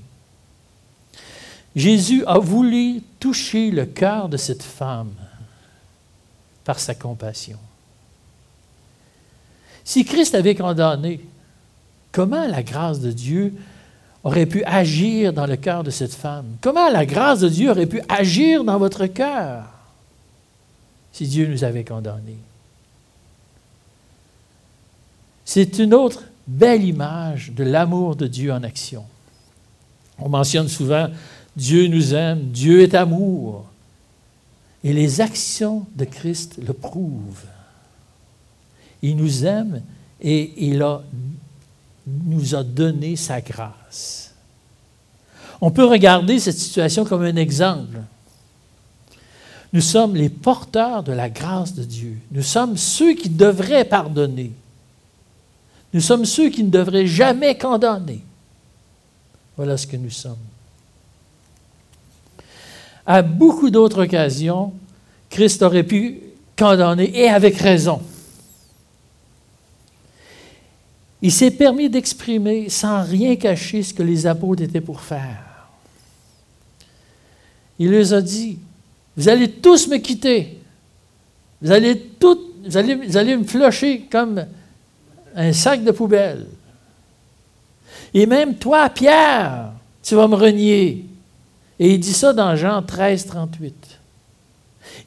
Jésus 1.76 2.24
a 2.26 2.39
voulu 2.39 3.02
toucher 3.19 3.69
le 3.69 3.86
cœur 3.86 4.30
de 4.30 4.38
cette 4.38 4.63
femme 4.63 5.12
par 6.63 6.80
sa 6.80 6.95
compassion. 6.95 7.58
Si 9.84 10.06
Christ 10.06 10.36
avait 10.36 10.56
condamné, 10.56 11.19
comment 12.12 12.48
la 12.48 12.63
grâce 12.63 13.02
de 13.02 13.12
Dieu 13.12 13.54
aurait 14.24 14.45
pu 14.45 14.63
agir 14.63 15.34
dans 15.34 15.45
le 15.45 15.58
cœur 15.58 15.84
de 15.84 15.89
cette 15.89 16.13
femme? 16.13 16.45
Comment 16.62 16.89
la 16.89 17.06
grâce 17.06 17.41
de 17.41 17.50
Dieu 17.50 17.72
aurait 17.72 17.88
pu 17.88 18.02
agir 18.08 18.63
dans 18.63 18.78
votre 18.78 19.06
cœur 19.08 19.65
si 21.12 21.28
Dieu 21.28 21.48
nous 21.48 21.63
avait 21.63 21.84
condamnés? 21.84 22.38
C'est 25.43 25.80
une 25.80 25.93
autre 25.93 26.24
belle 26.50 26.84
image 26.84 27.52
de 27.52 27.64
l'amour 27.64 28.16
de 28.16 28.28
Dieu 28.28 28.52
en 28.52 28.64
action. 28.64 29.06
On 30.18 30.30
mentionne 30.30 30.68
souvent 30.68 31.08
Dieu 31.56 31.88
nous 31.88 32.14
aime, 32.14 32.50
Dieu 32.52 32.82
est 32.82 32.96
amour. 32.96 33.66
Et 34.84 34.94
les 34.94 35.22
actions 35.22 35.86
de 35.96 36.06
Christ 36.06 36.60
le 36.66 36.74
prouvent. 36.74 37.46
Il 39.02 39.18
nous 39.18 39.46
aime 39.46 39.82
et 40.22 40.54
il 40.66 40.82
a, 40.82 41.02
nous 42.08 42.56
a 42.56 42.64
donné 42.64 43.16
sa 43.16 43.42
grâce. 43.42 44.34
On 45.62 45.72
peut 45.72 45.86
regarder 45.86 46.40
cette 46.40 46.58
situation 46.58 47.04
comme 47.04 47.24
un 47.24 47.36
exemple. 47.36 48.00
Nous 49.74 49.82
sommes 49.82 50.16
les 50.16 50.30
porteurs 50.30 51.04
de 51.04 51.12
la 51.12 51.30
grâce 51.30 51.76
de 51.76 51.84
Dieu. 51.84 52.18
Nous 52.32 52.42
sommes 52.42 52.78
ceux 52.78 53.14
qui 53.14 53.30
devraient 53.30 53.86
pardonner. 53.86 54.54
Nous 55.93 56.02
sommes 56.02 56.25
ceux 56.25 56.49
qui 56.49 56.63
ne 56.63 56.69
devraient 56.69 57.08
jamais 57.08 57.58
condamner. 57.58 58.21
Voilà 59.58 59.78
ce 59.78 59.88
que 59.88 59.97
nous 59.97 60.10
sommes. 60.10 60.38
À 63.06 63.21
beaucoup 63.21 63.69
d'autres 63.69 64.04
occasions, 64.04 64.71
Christ 65.30 65.62
aurait 65.63 65.84
pu 65.84 66.21
condamner, 66.58 67.12
et 67.17 67.30
avec 67.30 67.58
raison. 67.58 68.02
Il 71.21 71.32
s'est 71.32 71.52
permis 71.52 71.89
d'exprimer 71.89 72.69
sans 72.69 73.04
rien 73.04 73.36
cacher 73.36 73.84
ce 73.84 73.93
que 73.93 74.04
les 74.04 74.25
apôtres 74.28 74.63
étaient 74.63 74.82
pour 74.82 75.02
faire. 75.02 75.67
Il 77.78 77.91
leur 77.91 78.13
a 78.13 78.21
dit, 78.21 78.60
vous 79.17 79.28
allez 79.28 79.49
tous 79.49 79.88
me 79.88 79.97
quitter. 79.97 80.60
Vous 81.62 81.71
allez, 81.71 81.99
tout, 81.99 82.39
vous 82.63 82.78
allez, 82.78 82.95
vous 82.95 83.17
allez 83.17 83.36
me 83.36 83.43
flocher 83.43 84.08
comme 84.10 84.45
un 85.36 85.54
sac 85.54 85.84
de 85.84 85.92
poubelle. 85.92 86.46
Et 88.13 88.26
même 88.26 88.56
toi, 88.56 88.89
Pierre, 88.89 89.72
tu 90.02 90.15
vas 90.15 90.28
me 90.28 90.36
renier. 90.36 91.06
Et 91.80 91.94
il 91.94 92.00
dit 92.00 92.13
ça 92.13 92.34
dans 92.34 92.56
Jean 92.56 92.82
13, 92.82 93.26
38. 93.28 94.00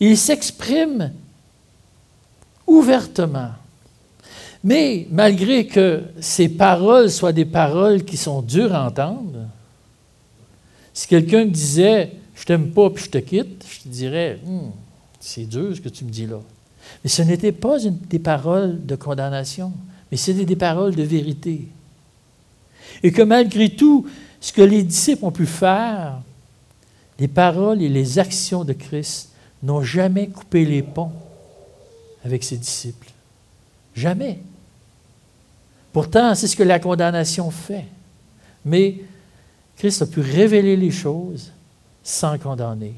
Il 0.00 0.16
s'exprime 0.16 1.12
ouvertement. 2.66 3.50
Mais 4.64 5.06
malgré 5.10 5.66
que 5.66 6.02
ces 6.20 6.48
paroles 6.48 7.10
soient 7.10 7.32
des 7.32 7.44
paroles 7.44 8.04
qui 8.04 8.16
sont 8.16 8.42
dures 8.42 8.74
à 8.74 8.86
entendre, 8.86 9.48
si 10.94 11.06
quelqu'un 11.08 11.44
disait 11.46 12.12
Je 12.34 12.44
t'aime 12.44 12.70
pas 12.70 12.90
puis 12.90 13.04
je 13.04 13.10
te 13.10 13.18
quitte, 13.18 13.64
je 13.68 13.80
te 13.80 13.88
dirais 13.88 14.38
hum, 14.46 14.70
C'est 15.18 15.44
dur 15.44 15.74
ce 15.74 15.80
que 15.80 15.88
tu 15.88 16.04
me 16.04 16.10
dis 16.10 16.26
là. 16.26 16.40
Mais 17.02 17.10
ce 17.10 17.22
n'était 17.22 17.52
pas 17.52 17.76
des 17.80 18.18
paroles 18.18 18.84
de 18.84 18.94
condamnation 18.94 19.72
mais 20.12 20.18
c'était 20.18 20.44
des 20.44 20.56
paroles 20.56 20.94
de 20.94 21.02
vérité. 21.02 21.66
Et 23.02 23.10
que 23.12 23.22
malgré 23.22 23.70
tout, 23.70 24.06
ce 24.42 24.52
que 24.52 24.60
les 24.60 24.82
disciples 24.82 25.24
ont 25.24 25.32
pu 25.32 25.46
faire, 25.46 26.20
les 27.18 27.28
paroles 27.28 27.80
et 27.80 27.88
les 27.88 28.18
actions 28.18 28.62
de 28.62 28.74
Christ 28.74 29.30
n'ont 29.62 29.80
jamais 29.82 30.28
coupé 30.28 30.66
les 30.66 30.82
ponts 30.82 31.12
avec 32.26 32.44
ses 32.44 32.58
disciples. 32.58 33.10
Jamais. 33.96 34.38
Pourtant, 35.94 36.34
c'est 36.34 36.46
ce 36.46 36.56
que 36.56 36.62
la 36.62 36.78
condamnation 36.78 37.50
fait. 37.50 37.86
Mais 38.66 39.00
Christ 39.78 40.02
a 40.02 40.06
pu 40.06 40.20
révéler 40.20 40.76
les 40.76 40.90
choses 40.90 41.52
sans 42.04 42.36
condamner. 42.38 42.94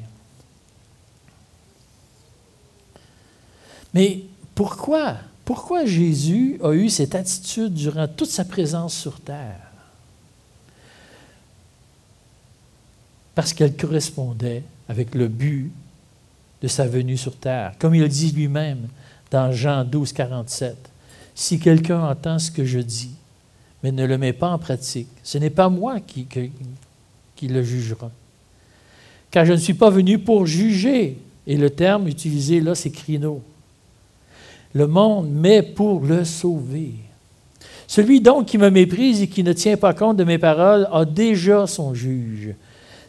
Mais 3.92 4.24
pourquoi 4.57 5.14
pourquoi 5.44 5.85
Jésus 5.85 6.59
a 6.62 6.72
eu 6.72 6.88
cette 6.88 7.14
attitude 7.14 7.74
durant 7.74 8.09
toute 8.09 8.30
sa 8.30 8.44
présence 8.44 8.96
sur 8.96 9.20
terre? 9.20 9.61
Parce 13.35 13.52
qu'elle 13.52 13.76
correspondait 13.76 14.62
avec 14.88 15.14
le 15.14 15.28
but 15.28 15.70
de 16.62 16.68
sa 16.68 16.87
venue 16.87 17.18
sur 17.18 17.37
terre. 17.37 17.74
Comme 17.78 17.94
il 17.94 18.09
dit 18.09 18.33
lui-même 18.33 18.88
dans 19.30 19.52
Jean 19.52 19.85
12, 19.85 20.12
47, 20.12 20.76
Si 21.35 21.59
quelqu'un 21.59 22.00
entend 22.00 22.38
ce 22.38 22.50
que 22.50 22.64
je 22.64 22.78
dis, 22.78 23.11
mais 23.83 23.92
ne 23.92 24.07
le 24.07 24.16
met 24.16 24.33
pas 24.33 24.48
en 24.48 24.59
pratique, 24.59 25.09
ce 25.22 25.37
n'est 25.37 25.50
pas 25.50 25.68
moi 25.68 26.00
qui, 26.00 26.26
qui 27.37 27.48
le 27.48 27.62
jugera. 27.62 28.11
Car 29.30 29.44
je 29.44 29.52
ne 29.52 29.59
suis 29.59 29.74
pas 29.74 29.90
venu 29.90 30.18
pour 30.18 30.46
juger. 30.46 31.18
Et 31.46 31.59
le 31.59 31.68
terme 31.68 32.09
utilisé 32.09 32.61
là, 32.61 32.74
c'est 32.74 32.90
crino 32.90 33.42
le 34.74 34.87
monde, 34.87 35.28
mais 35.30 35.62
pour 35.62 36.00
le 36.04 36.24
sauver. 36.24 36.94
Celui 37.87 38.20
donc 38.20 38.46
qui 38.46 38.58
me 38.58 38.70
méprise 38.70 39.22
et 39.22 39.28
qui 39.28 39.44
ne 39.44 39.52
tient 39.52 39.76
pas 39.76 39.94
compte 39.94 40.16
de 40.16 40.24
mes 40.24 40.38
paroles 40.38 40.88
a 40.92 41.04
déjà 41.04 41.66
son 41.66 41.94
juge. 41.94 42.54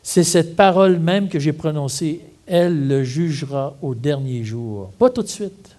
C'est 0.03 0.23
cette 0.23 0.55
parole 0.55 0.99
même 0.99 1.27
que 1.27 1.39
j'ai 1.39 1.53
prononcée. 1.53 2.21
Elle 2.45 2.87
le 2.87 3.03
jugera 3.03 3.75
au 3.81 3.95
dernier 3.95 4.43
jour. 4.43 4.91
Pas 4.99 5.09
tout 5.09 5.23
de 5.23 5.27
suite. 5.27 5.75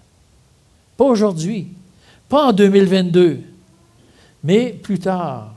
Pas 0.97 1.05
aujourd'hui. 1.05 1.67
Pas 2.27 2.47
en 2.47 2.53
2022. 2.53 3.39
Mais 4.43 4.73
plus 4.73 4.99
tard. 4.99 5.53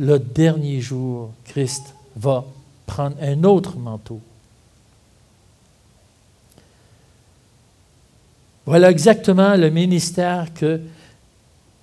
Le 0.00 0.18
dernier 0.18 0.80
jour, 0.80 1.30
Christ 1.44 1.94
va 2.16 2.44
prendre 2.86 3.16
un 3.20 3.44
autre 3.44 3.76
manteau. 3.76 4.20
Voilà 8.66 8.90
exactement 8.90 9.56
le 9.56 9.70
ministère 9.70 10.46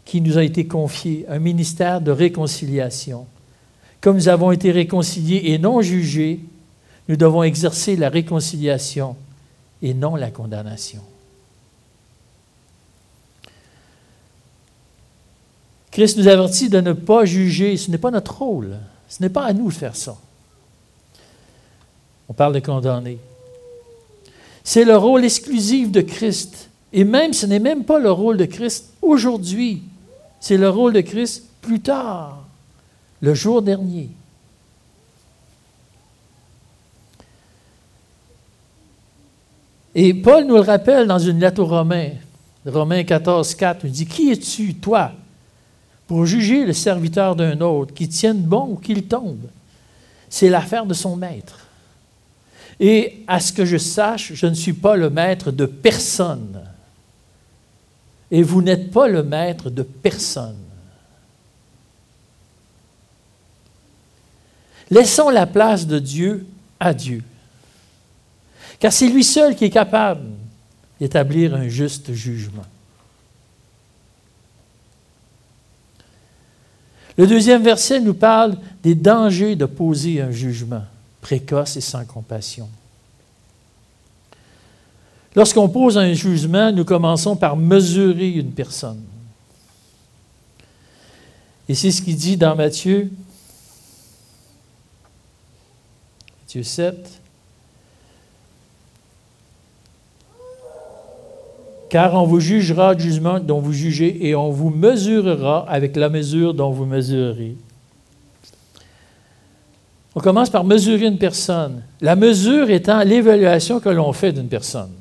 qui 0.03 0.21
nous 0.21 0.37
a 0.37 0.43
été 0.43 0.65
confié, 0.65 1.25
un 1.29 1.39
ministère 1.39 2.01
de 2.01 2.11
réconciliation. 2.11 3.27
Comme 3.99 4.15
nous 4.15 4.29
avons 4.29 4.51
été 4.51 4.71
réconciliés 4.71 5.51
et 5.51 5.59
non 5.59 5.81
jugés, 5.81 6.39
nous 7.07 7.15
devons 7.15 7.43
exercer 7.43 7.95
la 7.95 8.09
réconciliation 8.09 9.15
et 9.81 9.93
non 9.93 10.15
la 10.15 10.31
condamnation. 10.31 11.01
Christ 15.91 16.17
nous 16.17 16.27
avertit 16.27 16.69
de 16.69 16.79
ne 16.79 16.93
pas 16.93 17.25
juger. 17.25 17.75
Ce 17.77 17.91
n'est 17.91 17.97
pas 17.97 18.11
notre 18.11 18.39
rôle. 18.39 18.77
Ce 19.09 19.21
n'est 19.21 19.29
pas 19.29 19.43
à 19.43 19.53
nous 19.53 19.67
de 19.67 19.73
faire 19.73 19.95
ça. 19.95 20.17
On 22.29 22.33
parle 22.33 22.53
de 22.53 22.59
condamner. 22.59 23.17
C'est 24.63 24.85
le 24.85 24.95
rôle 24.95 25.25
exclusif 25.25 25.91
de 25.91 26.01
Christ 26.01 26.70
Et 26.93 27.03
même, 27.03 27.33
ce 27.33 27.45
n'est 27.45 27.59
même 27.59 27.85
pas 27.85 27.99
le 27.99 28.11
rôle 28.11 28.37
de 28.37 28.45
Christ 28.45 28.93
aujourd'hui, 29.01 29.83
c'est 30.39 30.57
le 30.57 30.69
rôle 30.69 30.93
de 30.93 31.01
Christ 31.01 31.45
plus 31.61 31.79
tard, 31.79 32.43
le 33.21 33.33
jour 33.33 33.61
dernier. 33.61 34.09
Et 39.93 40.13
Paul 40.13 40.45
nous 40.45 40.55
le 40.55 40.61
rappelle 40.61 41.07
dans 41.07 41.19
une 41.19 41.39
lettre 41.39 41.61
aux 41.61 41.65
Romains, 41.65 42.11
Romains 42.65 43.03
14, 43.03 43.55
4, 43.55 43.85
il 43.85 43.91
dit, 43.91 44.05
Qui 44.05 44.31
es-tu, 44.31 44.75
toi, 44.75 45.11
pour 46.07 46.25
juger 46.25 46.65
le 46.65 46.73
serviteur 46.73 47.35
d'un 47.35 47.59
autre, 47.61 47.93
qui 47.93 48.07
tienne 48.07 48.41
bon 48.41 48.71
ou 48.71 48.75
qu'il 48.75 49.03
tombe? 49.03 49.47
C'est 50.29 50.49
l'affaire 50.49 50.85
de 50.85 50.93
son 50.93 51.15
maître. 51.15 51.59
Et 52.79 53.23
à 53.27 53.39
ce 53.39 53.51
que 53.51 53.65
je 53.65 53.77
sache, 53.77 54.33
je 54.33 54.47
ne 54.47 54.53
suis 54.53 54.73
pas 54.73 54.95
le 54.95 55.09
maître 55.09 55.51
de 55.51 55.65
personne. 55.65 56.61
Et 58.31 58.43
vous 58.43 58.61
n'êtes 58.61 58.91
pas 58.91 59.07
le 59.07 59.23
maître 59.23 59.69
de 59.69 59.83
personne. 59.83 60.57
Laissons 64.89 65.29
la 65.29 65.45
place 65.45 65.85
de 65.85 65.99
Dieu 65.99 66.45
à 66.79 66.93
Dieu. 66.93 67.23
Car 68.79 68.91
c'est 68.91 69.07
lui 69.07 69.23
seul 69.23 69.55
qui 69.55 69.65
est 69.65 69.69
capable 69.69 70.27
d'établir 70.99 71.55
un 71.55 71.67
juste 71.67 72.13
jugement. 72.13 72.65
Le 77.17 77.27
deuxième 77.27 77.61
verset 77.61 77.99
nous 77.99 78.13
parle 78.13 78.57
des 78.81 78.95
dangers 78.95 79.55
de 79.55 79.65
poser 79.65 80.21
un 80.21 80.31
jugement 80.31 80.83
précoce 81.21 81.77
et 81.77 81.81
sans 81.81 82.05
compassion. 82.05 82.69
Lorsqu'on 85.35 85.69
pose 85.69 85.97
un 85.97 86.13
jugement, 86.13 86.71
nous 86.71 86.83
commençons 86.83 87.35
par 87.35 87.55
mesurer 87.55 88.29
une 88.29 88.51
personne. 88.51 89.01
Et 91.69 91.75
c'est 91.75 91.91
ce 91.91 92.01
qu'il 92.01 92.17
dit 92.17 92.35
dans 92.35 92.55
Matthieu, 92.55 93.09
Matthieu 96.41 96.63
7, 96.63 97.21
car 101.89 102.13
on 102.13 102.25
vous 102.25 102.41
jugera 102.41 102.93
du 102.93 103.03
jugement 103.03 103.39
dont 103.39 103.59
vous 103.61 103.71
jugez 103.71 104.27
et 104.27 104.35
on 104.35 104.49
vous 104.49 104.69
mesurera 104.69 105.65
avec 105.69 105.95
la 105.95 106.09
mesure 106.09 106.53
dont 106.53 106.71
vous 106.71 106.85
mesurez. 106.85 107.55
On 110.13 110.19
commence 110.19 110.49
par 110.49 110.65
mesurer 110.65 111.05
une 111.05 111.17
personne. 111.17 111.83
La 112.01 112.17
mesure 112.17 112.69
étant 112.69 113.01
l'évaluation 113.03 113.79
que 113.79 113.89
l'on 113.89 114.11
fait 114.11 114.33
d'une 114.33 114.49
personne. 114.49 114.91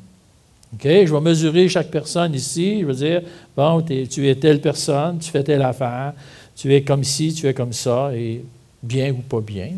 Je 0.78 1.12
vais 1.12 1.20
mesurer 1.20 1.68
chaque 1.68 1.90
personne 1.90 2.34
ici. 2.34 2.80
Je 2.80 2.86
vais 2.86 2.94
dire, 2.94 3.22
bon, 3.56 3.82
tu 3.82 4.28
es 4.28 4.34
telle 4.36 4.60
personne, 4.60 5.18
tu 5.18 5.30
fais 5.30 5.42
telle 5.42 5.62
affaire, 5.62 6.14
tu 6.54 6.72
es 6.74 6.82
comme 6.82 7.04
ci, 7.04 7.32
tu 7.34 7.46
es 7.46 7.54
comme 7.54 7.72
ça, 7.72 8.10
et 8.14 8.44
bien 8.82 9.10
ou 9.12 9.22
pas 9.22 9.40
bien. 9.40 9.70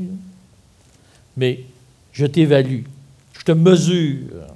Mais 1.37 1.61
je 2.12 2.26
t'évalue, 2.26 2.83
je 3.38 3.44
te 3.44 3.52
mesure. 3.52 4.46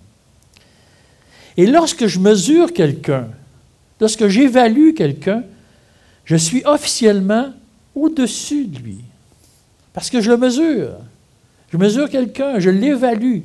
Et 1.57 1.67
lorsque 1.67 2.07
je 2.07 2.19
mesure 2.19 2.73
quelqu'un, 2.73 3.29
lorsque 3.99 4.29
j'évalue 4.29 4.93
quelqu'un, 4.95 5.43
je 6.25 6.37
suis 6.37 6.63
officiellement 6.67 7.53
au-dessus 7.95 8.67
de 8.67 8.79
lui. 8.79 8.99
Parce 9.95 10.11
que 10.11 10.21
je 10.21 10.31
le 10.31 10.37
mesure. 10.37 10.91
Je 11.73 11.79
mesure 11.79 12.11
quelqu'un, 12.11 12.59
je 12.59 12.69
l'évalue. 12.69 13.41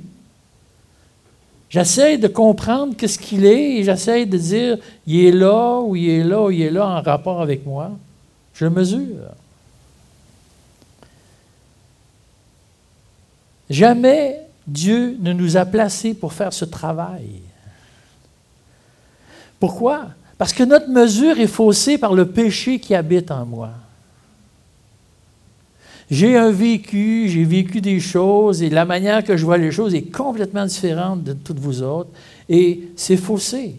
J'essaie 1.71 2.17
de 2.17 2.27
comprendre 2.27 2.97
qu'est-ce 2.97 3.17
qu'il 3.17 3.45
est 3.45 3.77
et 3.77 3.83
j'essaie 3.85 4.25
de 4.25 4.37
dire, 4.37 4.77
il 5.07 5.25
est 5.25 5.31
là 5.31 5.79
ou 5.79 5.95
il 5.95 6.09
est 6.09 6.23
là 6.25 6.41
ou 6.43 6.51
il 6.51 6.63
est 6.63 6.69
là 6.69 6.85
en 6.85 7.01
rapport 7.01 7.41
avec 7.41 7.65
moi. 7.65 7.91
Je 8.53 8.65
mesure. 8.65 9.29
Jamais 13.69 14.41
Dieu 14.67 15.15
ne 15.21 15.31
nous 15.31 15.55
a 15.55 15.63
placés 15.63 16.13
pour 16.13 16.33
faire 16.33 16.51
ce 16.51 16.65
travail. 16.65 17.41
Pourquoi? 19.57 20.07
Parce 20.37 20.51
que 20.51 20.63
notre 20.63 20.89
mesure 20.89 21.39
est 21.39 21.47
faussée 21.47 21.97
par 21.97 22.13
le 22.13 22.29
péché 22.29 22.79
qui 22.79 22.93
habite 22.93 23.31
en 23.31 23.45
moi. 23.45 23.69
J'ai 26.11 26.35
un 26.35 26.51
vécu, 26.51 27.29
j'ai 27.29 27.45
vécu 27.45 27.79
des 27.79 28.01
choses 28.01 28.61
et 28.61 28.69
la 28.69 28.83
manière 28.83 29.23
que 29.23 29.37
je 29.37 29.45
vois 29.45 29.57
les 29.57 29.71
choses 29.71 29.95
est 29.95 30.11
complètement 30.11 30.65
différente 30.65 31.23
de 31.23 31.31
toutes 31.31 31.59
vous 31.59 31.81
autres 31.81 32.09
et 32.49 32.89
c'est 32.97 33.15
faussé. 33.15 33.77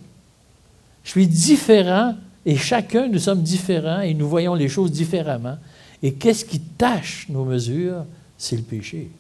Je 1.05 1.11
suis 1.11 1.27
différent 1.27 2.16
et 2.47 2.57
chacun, 2.57 3.07
nous 3.07 3.18
sommes 3.18 3.42
différents 3.42 4.01
et 4.01 4.14
nous 4.14 4.27
voyons 4.27 4.55
les 4.55 4.71
choses 4.71 4.90
différemment. 4.90 5.59
Et 6.03 6.14
qu'est-ce 6.14 6.47
qui 6.47 6.59
tâche 6.59 7.27
nos 7.29 7.45
mesures? 7.45 8.07
C'est 8.38 8.57
le 8.57 8.62
péché. 8.62 9.11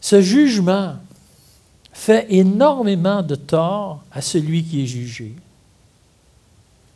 Ce 0.00 0.22
jugement 0.22 0.94
fait 1.92 2.26
énormément 2.30 3.22
de 3.22 3.34
tort 3.34 4.02
à 4.10 4.22
celui 4.22 4.64
qui 4.64 4.82
est 4.82 4.86
jugé, 4.86 5.34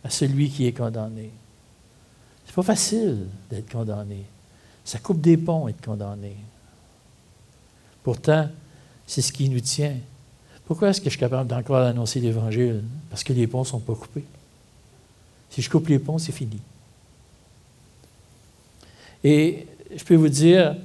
à 0.04 0.10
celui 0.10 0.50
qui 0.50 0.66
est 0.66 0.72
condamné. 0.72 1.30
C'est 2.46 2.54
pas 2.54 2.62
facile 2.62 3.26
d'être 3.50 3.70
condamné. 3.70 4.24
Ça 4.84 4.98
coupe 4.98 5.20
des 5.20 5.36
ponts 5.36 5.68
être 5.68 5.84
condamné. 5.84 6.36
Pourtant, 8.02 8.48
c'est 9.06 9.22
ce 9.22 9.32
qui 9.32 9.48
nous 9.48 9.60
tient. 9.60 9.96
Pourquoi 10.66 10.88
est-ce 10.88 11.00
que 11.00 11.06
je 11.06 11.10
suis 11.10 11.20
capable 11.20 11.48
d'encore 11.48 11.78
annoncer 11.78 12.20
l'Évangile? 12.20 12.82
Parce 13.08 13.22
que 13.22 13.32
les 13.32 13.46
ponts 13.46 13.60
ne 13.60 13.66
sont 13.66 13.80
pas 13.80 13.94
coupés. 13.94 14.24
Si 15.50 15.62
je 15.62 15.68
coupe 15.68 15.88
les 15.88 15.98
ponts, 15.98 16.18
c'est 16.18 16.32
fini. 16.32 16.60
Et 19.22 19.66
je 19.94 20.02
peux 20.04 20.14
vous 20.14 20.28
dire, 20.28 20.76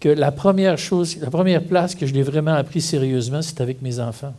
que 0.00 0.08
la 0.08 0.30
première 0.30 0.78
chose, 0.78 1.16
la 1.18 1.30
première 1.30 1.64
place 1.64 1.94
que 1.94 2.06
je 2.06 2.14
l'ai 2.14 2.22
vraiment 2.22 2.54
appris 2.54 2.80
sérieusement, 2.80 3.42
c'est 3.42 3.60
avec 3.60 3.82
mes 3.82 3.98
enfants. 3.98 4.34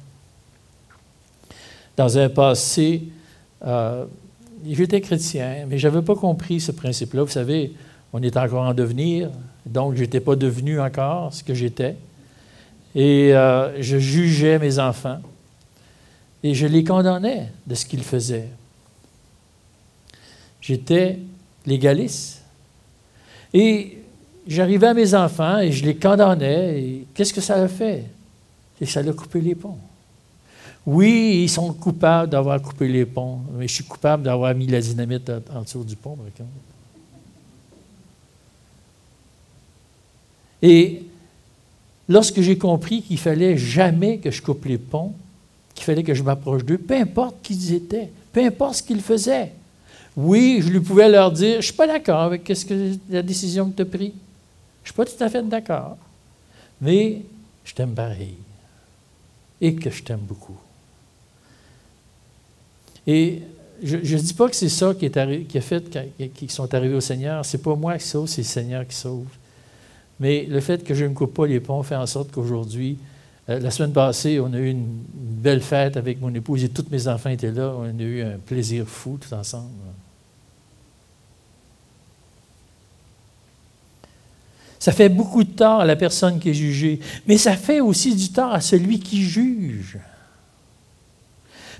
Dans 1.97 2.17
un 2.17 2.29
passé, 2.29 3.03
euh, 3.65 4.05
j'étais 4.65 5.01
chrétien, 5.01 5.65
mais 5.67 5.77
je 5.77 5.87
n'avais 5.87 6.01
pas 6.01 6.15
compris 6.15 6.59
ce 6.59 6.71
principe-là. 6.71 7.23
Vous 7.23 7.31
savez, 7.31 7.73
on 8.13 8.21
est 8.21 8.35
encore 8.37 8.63
en 8.63 8.73
devenir, 8.73 9.29
donc 9.65 9.95
je 9.95 10.01
n'étais 10.01 10.19
pas 10.19 10.35
devenu 10.35 10.79
encore 10.79 11.33
ce 11.33 11.43
que 11.43 11.53
j'étais. 11.53 11.95
Et 12.95 13.33
euh, 13.33 13.81
je 13.81 13.97
jugeais 13.97 14.57
mes 14.57 14.79
enfants 14.79 15.19
et 16.43 16.53
je 16.53 16.65
les 16.65 16.83
condamnais 16.83 17.51
de 17.67 17.75
ce 17.75 17.85
qu'ils 17.85 18.03
faisaient. 18.03 18.49
J'étais 20.61 21.19
légaliste. 21.65 22.41
Et 23.53 23.99
j'arrivais 24.47 24.87
à 24.87 24.93
mes 24.93 25.13
enfants 25.13 25.59
et 25.59 25.71
je 25.71 25.85
les 25.85 25.95
condamnais. 25.95 26.81
Et 26.81 27.07
qu'est-ce 27.13 27.33
que 27.33 27.41
ça 27.41 27.55
a 27.55 27.67
fait? 27.67 28.05
Et 28.81 28.85
ça 28.85 29.01
a 29.01 29.13
coupé 29.13 29.41
les 29.41 29.55
ponts. 29.55 29.77
Oui, 30.91 31.41
ils 31.43 31.49
sont 31.49 31.71
coupables 31.71 32.31
d'avoir 32.31 32.59
coupé 32.59 32.87
les 32.87 33.05
ponts, 33.05 33.41
mais 33.53 33.67
je 33.67 33.75
suis 33.75 33.83
coupable 33.83 34.23
d'avoir 34.23 34.55
mis 34.55 34.65
la 34.65 34.81
dynamite 34.81 35.31
en 35.53 35.61
dessous 35.61 35.83
du 35.83 35.95
pont, 35.95 36.17
Et 40.63 41.03
lorsque 42.07 42.41
j'ai 42.41 42.57
compris 42.57 43.03
qu'il 43.03 43.19
fallait 43.19 43.55
jamais 43.55 44.17
que 44.17 44.31
je 44.31 44.41
coupe 44.41 44.65
les 44.65 44.79
ponts, 44.79 45.13
qu'il 45.75 45.85
fallait 45.85 46.01
que 46.01 46.15
je 46.15 46.23
m'approche 46.23 46.65
d'eux, 46.65 46.79
peu 46.79 46.95
importe 46.95 47.35
qui 47.43 47.53
ils 47.53 47.75
étaient, 47.75 48.09
peu 48.33 48.43
importe 48.43 48.77
ce 48.77 48.83
qu'ils 48.83 49.01
faisaient. 49.01 49.51
Oui, 50.17 50.59
je 50.59 50.69
lui 50.69 50.79
pouvais 50.79 51.07
leur 51.07 51.31
dire, 51.31 51.51
je 51.51 51.57
ne 51.57 51.61
suis 51.61 51.73
pas 51.73 51.85
d'accord 51.85 52.21
avec 52.21 52.51
ce 52.51 52.65
que, 52.65 52.95
la 53.11 53.21
décision 53.21 53.69
que 53.69 53.75
tu 53.75 53.81
as 53.83 53.85
prise. 53.85 54.11
Je 54.83 54.89
ne 54.89 54.91
suis 54.91 54.93
pas 54.93 55.05
tout 55.05 55.23
à 55.23 55.29
fait 55.29 55.47
d'accord, 55.47 55.97
mais 56.81 57.21
je 57.63 57.75
t'aime 57.75 57.93
pareil 57.93 58.37
et 59.61 59.75
que 59.75 59.91
je 59.91 60.01
t'aime 60.01 60.21
beaucoup. 60.27 60.57
Et 63.11 63.41
je 63.81 63.95
ne 63.95 64.21
dis 64.21 64.35
pas 64.35 64.47
que 64.47 64.55
c'est 64.55 64.69
ça 64.69 64.93
qui, 64.93 65.05
est 65.05 65.17
a 65.17 65.61
fait 65.61 65.99
qui 66.35 66.47
sont 66.47 66.71
arrivés 66.75 66.93
au 66.93 67.01
Seigneur. 67.01 67.43
Ce 67.43 67.57
n'est 67.57 67.63
pas 67.63 67.75
moi 67.75 67.97
qui 67.97 68.05
sauve, 68.05 68.27
c'est 68.27 68.41
le 68.41 68.47
Seigneur 68.47 68.87
qui 68.87 68.95
sauve. 68.95 69.25
Mais 70.19 70.45
le 70.47 70.59
fait 70.59 70.83
que 70.83 70.93
je 70.93 71.05
ne 71.05 71.15
coupe 71.15 71.33
pas 71.33 71.47
les 71.47 71.59
ponts 71.59 71.81
fait 71.81 71.95
en 71.95 72.05
sorte 72.05 72.29
qu'aujourd'hui, 72.31 72.99
euh, 73.49 73.59
la 73.59 73.71
semaine 73.71 73.93
passée, 73.93 74.39
on 74.39 74.53
a 74.53 74.59
eu 74.59 74.69
une, 74.69 74.85
belle 75.15 75.61
fête 75.61 75.97
avec 75.97 76.21
mon 76.21 76.31
épouse 76.35 76.63
et 76.63 76.69
tous 76.69 76.85
mes 76.91 77.07
enfants 77.07 77.31
étaient 77.31 77.51
là. 77.51 77.73
On 77.79 77.85
a 77.85 78.03
eu 78.03 78.21
un 78.21 78.37
plaisir 78.37 78.85
fou 78.85 79.17
tout 79.19 79.33
ensemble. 79.33 79.71
Ça 84.77 84.91
fait 84.91 85.09
beaucoup 85.09 85.43
de 85.43 85.49
tort 85.49 85.79
à 85.79 85.85
la 85.85 85.95
personne 85.95 86.39
qui 86.39 86.51
est 86.51 86.53
jugée, 86.53 86.99
mais 87.25 87.39
ça 87.39 87.55
fait 87.55 87.79
aussi 87.79 88.13
du 88.15 88.29
tort 88.29 88.53
à 88.53 88.61
celui 88.61 88.99
qui 88.99 89.23
juge. 89.23 89.97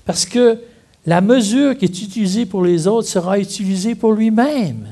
Parce 0.04 0.26
que 0.26 0.58
la 1.06 1.20
mesure 1.20 1.76
qui 1.76 1.86
est 1.86 2.02
utilisée 2.02 2.46
pour 2.46 2.62
les 2.62 2.86
autres 2.86 3.08
sera 3.08 3.38
utilisée 3.38 3.94
pour 3.94 4.12
lui-même. 4.12 4.88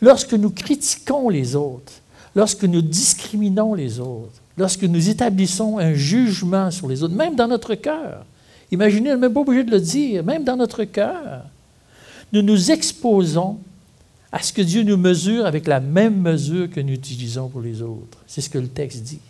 Lorsque 0.00 0.34
nous 0.34 0.50
critiquons 0.50 1.28
les 1.28 1.56
autres, 1.56 1.92
lorsque 2.34 2.64
nous 2.64 2.82
discriminons 2.82 3.74
les 3.74 3.98
autres, 3.98 4.40
lorsque 4.56 4.84
nous 4.84 5.08
établissons 5.08 5.78
un 5.78 5.94
jugement 5.94 6.70
sur 6.70 6.88
les 6.88 7.02
autres, 7.02 7.14
même 7.14 7.34
dans 7.34 7.48
notre 7.48 7.74
cœur. 7.74 8.24
Imaginez, 8.70 9.10
on 9.10 9.14
n'est 9.14 9.20
même 9.20 9.32
pas 9.32 9.40
obligé 9.40 9.64
de 9.64 9.70
le 9.70 9.80
dire, 9.80 10.22
même 10.22 10.44
dans 10.44 10.56
notre 10.56 10.84
cœur. 10.84 11.44
Nous 12.32 12.42
nous 12.42 12.70
exposons 12.70 13.58
à 14.30 14.42
ce 14.42 14.52
que 14.52 14.62
Dieu 14.62 14.82
nous 14.82 14.96
mesure 14.96 15.46
avec 15.46 15.66
la 15.66 15.80
même 15.80 16.20
mesure 16.20 16.70
que 16.70 16.80
nous 16.80 16.92
utilisons 16.92 17.48
pour 17.48 17.62
les 17.62 17.82
autres. 17.82 18.18
C'est 18.26 18.42
ce 18.42 18.50
que 18.50 18.58
le 18.58 18.68
texte 18.68 19.02
dit. 19.02 19.20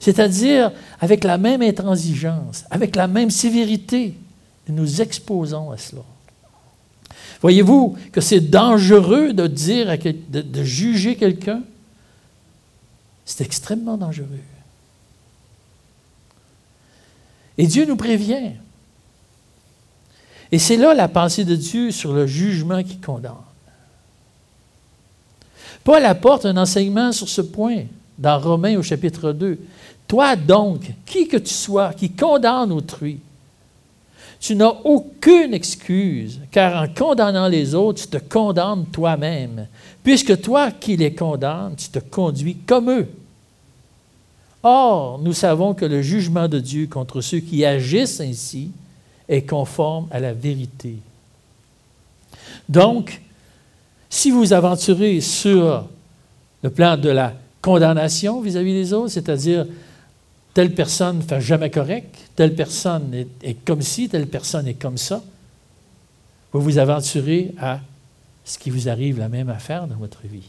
C'est-à-dire 0.00 0.72
avec 1.00 1.24
la 1.24 1.38
même 1.38 1.62
intransigeance, 1.62 2.64
avec 2.70 2.96
la 2.96 3.06
même 3.06 3.30
sévérité, 3.30 4.14
nous 4.68 4.74
nous 4.74 5.00
exposons 5.00 5.70
à 5.70 5.78
cela. 5.78 6.02
Voyez-vous 7.40 7.96
que 8.12 8.20
c'est 8.20 8.40
dangereux 8.40 9.32
de 9.32 9.46
dire, 9.46 9.98
de, 9.98 10.40
de 10.40 10.62
juger 10.62 11.16
quelqu'un? 11.16 11.62
C'est 13.24 13.44
extrêmement 13.44 13.96
dangereux. 13.96 14.40
Et 17.56 17.66
Dieu 17.66 17.84
nous 17.86 17.96
prévient. 17.96 18.52
Et 20.50 20.58
c'est 20.58 20.76
là 20.76 20.94
la 20.94 21.08
pensée 21.08 21.44
de 21.44 21.56
Dieu 21.56 21.90
sur 21.90 22.12
le 22.12 22.26
jugement 22.26 22.82
qui 22.82 22.98
condamne. 22.98 23.32
Paul 25.82 26.04
apporte 26.04 26.46
un 26.46 26.56
enseignement 26.56 27.12
sur 27.12 27.28
ce 27.28 27.42
point 27.42 27.84
dans 28.18 28.38
Romains 28.38 28.76
au 28.76 28.82
chapitre 28.82 29.32
2. 29.32 29.58
Toi 30.06 30.36
donc, 30.36 30.92
qui 31.06 31.28
que 31.28 31.36
tu 31.36 31.52
sois, 31.52 31.92
qui 31.94 32.10
condamne 32.10 32.72
autrui, 32.72 33.18
tu 34.40 34.54
n'as 34.54 34.74
aucune 34.84 35.54
excuse, 35.54 36.38
car 36.50 36.82
en 36.82 36.88
condamnant 36.88 37.48
les 37.48 37.74
autres, 37.74 38.02
tu 38.02 38.08
te 38.08 38.18
condamnes 38.18 38.84
toi-même, 38.92 39.66
puisque 40.02 40.38
toi 40.42 40.70
qui 40.70 40.98
les 40.98 41.14
condamnes, 41.14 41.74
tu 41.76 41.88
te 41.88 41.98
conduis 41.98 42.56
comme 42.66 42.90
eux. 42.90 43.08
Or, 44.62 45.18
nous 45.18 45.32
savons 45.32 45.72
que 45.72 45.86
le 45.86 46.02
jugement 46.02 46.48
de 46.48 46.58
Dieu 46.58 46.86
contre 46.86 47.20
ceux 47.22 47.40
qui 47.40 47.64
agissent 47.64 48.20
ainsi 48.20 48.70
est 49.28 49.48
conforme 49.48 50.08
à 50.10 50.20
la 50.20 50.34
vérité. 50.34 50.96
Donc, 52.68 53.20
si 54.10 54.30
vous 54.30 54.52
aventurez 54.52 55.20
sur 55.20 55.86
le 56.62 56.70
plan 56.70 56.96
de 56.96 57.08
la 57.08 57.34
condamnation 57.64 58.42
vis-à-vis 58.42 58.74
des 58.74 58.92
autres, 58.92 59.08
c'est-à-dire 59.08 59.66
telle 60.52 60.74
personne 60.74 61.16
ne 61.16 61.22
fait 61.22 61.40
jamais 61.40 61.70
correct, 61.70 62.14
telle 62.36 62.54
personne 62.54 63.24
est, 63.42 63.54
comme 63.64 63.80
ci, 63.80 64.10
telle 64.10 64.26
personne 64.26 64.68
est 64.68 64.74
comme 64.74 64.98
ça, 64.98 65.24
vous 66.52 66.60
vous 66.60 66.76
aventurez 66.76 67.54
à 67.58 67.80
ce 68.44 68.58
qui 68.58 68.68
vous 68.68 68.90
arrive 68.90 69.18
la 69.18 69.30
même 69.30 69.48
affaire 69.48 69.86
dans 69.86 69.96
votre 69.96 70.20
vie. 70.26 70.46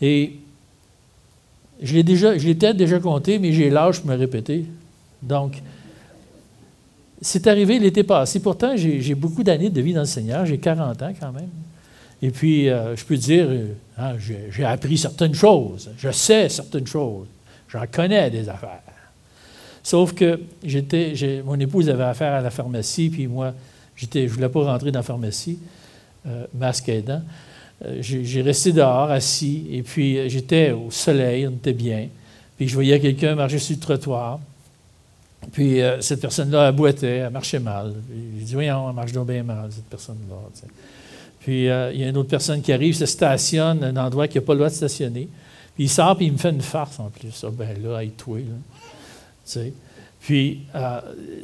Et 0.00 0.38
je 1.82 1.94
l'ai 1.94 2.02
peut-être 2.02 2.78
déjà 2.78 2.98
compté, 2.98 3.38
mais 3.38 3.52
j'ai 3.52 3.68
l'âge 3.68 4.00
pour 4.00 4.08
me 4.08 4.16
répéter. 4.16 4.64
Donc, 5.20 5.60
c'est 7.20 7.46
arrivé 7.46 7.78
l'été 7.78 8.04
passé. 8.04 8.40
Pourtant, 8.40 8.72
j'ai 8.74 9.14
beaucoup 9.14 9.42
d'années 9.42 9.68
de 9.68 9.80
vie 9.82 9.92
dans 9.92 10.00
le 10.00 10.06
Seigneur. 10.06 10.46
J'ai 10.46 10.56
40 10.56 11.02
ans 11.02 11.12
quand 11.20 11.32
même. 11.32 11.50
Et 12.22 12.30
puis, 12.30 12.68
euh, 12.68 12.94
je 12.96 13.04
peux 13.04 13.16
dire, 13.16 13.46
euh, 13.48 13.72
hein, 13.96 14.14
j'ai 14.50 14.64
appris 14.64 14.98
certaines 14.98 15.34
choses. 15.34 15.90
Je 15.98 16.10
sais 16.10 16.48
certaines 16.48 16.86
choses. 16.86 17.26
J'en 17.68 17.84
connais 17.90 18.30
des 18.30 18.48
affaires. 18.48 18.82
Sauf 19.82 20.12
que 20.12 20.38
j'étais, 20.62 21.42
mon 21.44 21.58
épouse 21.58 21.88
avait 21.88 22.04
affaire 22.04 22.34
à 22.34 22.40
la 22.42 22.50
pharmacie, 22.50 23.08
puis 23.08 23.26
moi, 23.26 23.54
je 23.96 24.06
ne 24.14 24.26
voulais 24.26 24.48
pas 24.48 24.64
rentrer 24.64 24.90
dans 24.90 24.98
la 24.98 25.04
pharmacie, 25.04 25.58
euh, 26.26 26.46
masque 26.52 26.90
aidant. 26.90 27.22
j'ai 28.00 28.42
resté 28.42 28.72
dehors, 28.72 29.10
assis, 29.10 29.66
et 29.70 29.82
puis 29.82 30.28
j'étais 30.28 30.72
au 30.72 30.90
soleil, 30.90 31.46
on 31.46 31.52
était 31.52 31.72
bien. 31.72 32.08
Puis 32.58 32.68
je 32.68 32.74
voyais 32.74 33.00
quelqu'un 33.00 33.34
marcher 33.34 33.58
sur 33.58 33.74
le 33.76 33.80
trottoir. 33.80 34.38
Puis 35.52 35.80
cette 36.00 36.20
personne-là, 36.20 36.68
elle 36.68 36.74
boitait, 36.74 37.06
elle 37.06 37.30
marchait 37.30 37.58
mal. 37.58 37.94
J'ai 38.38 38.44
dit, 38.44 38.52
voyons, 38.52 38.90
elle 38.90 38.94
marche 38.94 39.12
donc 39.12 39.28
bien 39.28 39.42
mal, 39.42 39.70
cette 39.72 39.86
personne-là. 39.86 40.36
Puis 41.40 41.68
euh, 41.68 41.92
il 41.92 42.00
y 42.00 42.04
a 42.04 42.08
une 42.08 42.16
autre 42.16 42.28
personne 42.28 42.60
qui 42.60 42.72
arrive, 42.72 42.94
se 42.94 43.06
stationne 43.06 43.82
à 43.82 43.88
un 43.88 43.96
endroit 43.96 44.28
qui 44.28 44.38
n'a 44.38 44.42
pas 44.42 44.52
le 44.52 44.58
droit 44.58 44.70
de 44.70 44.74
stationner. 44.74 45.28
Puis 45.74 45.84
il 45.84 45.88
sort, 45.88 46.16
puis 46.16 46.26
il 46.26 46.32
me 46.32 46.38
fait 46.38 46.50
une 46.50 46.60
farce 46.60 47.00
en 47.00 47.08
plus. 47.08 47.44
Ah 47.44 47.50
ben 47.50 47.82
là, 47.82 48.02
il 48.04 48.12
toi, 48.12 48.38
là. 48.38 49.62
Puis 50.20 50.60
euh, 50.74 51.00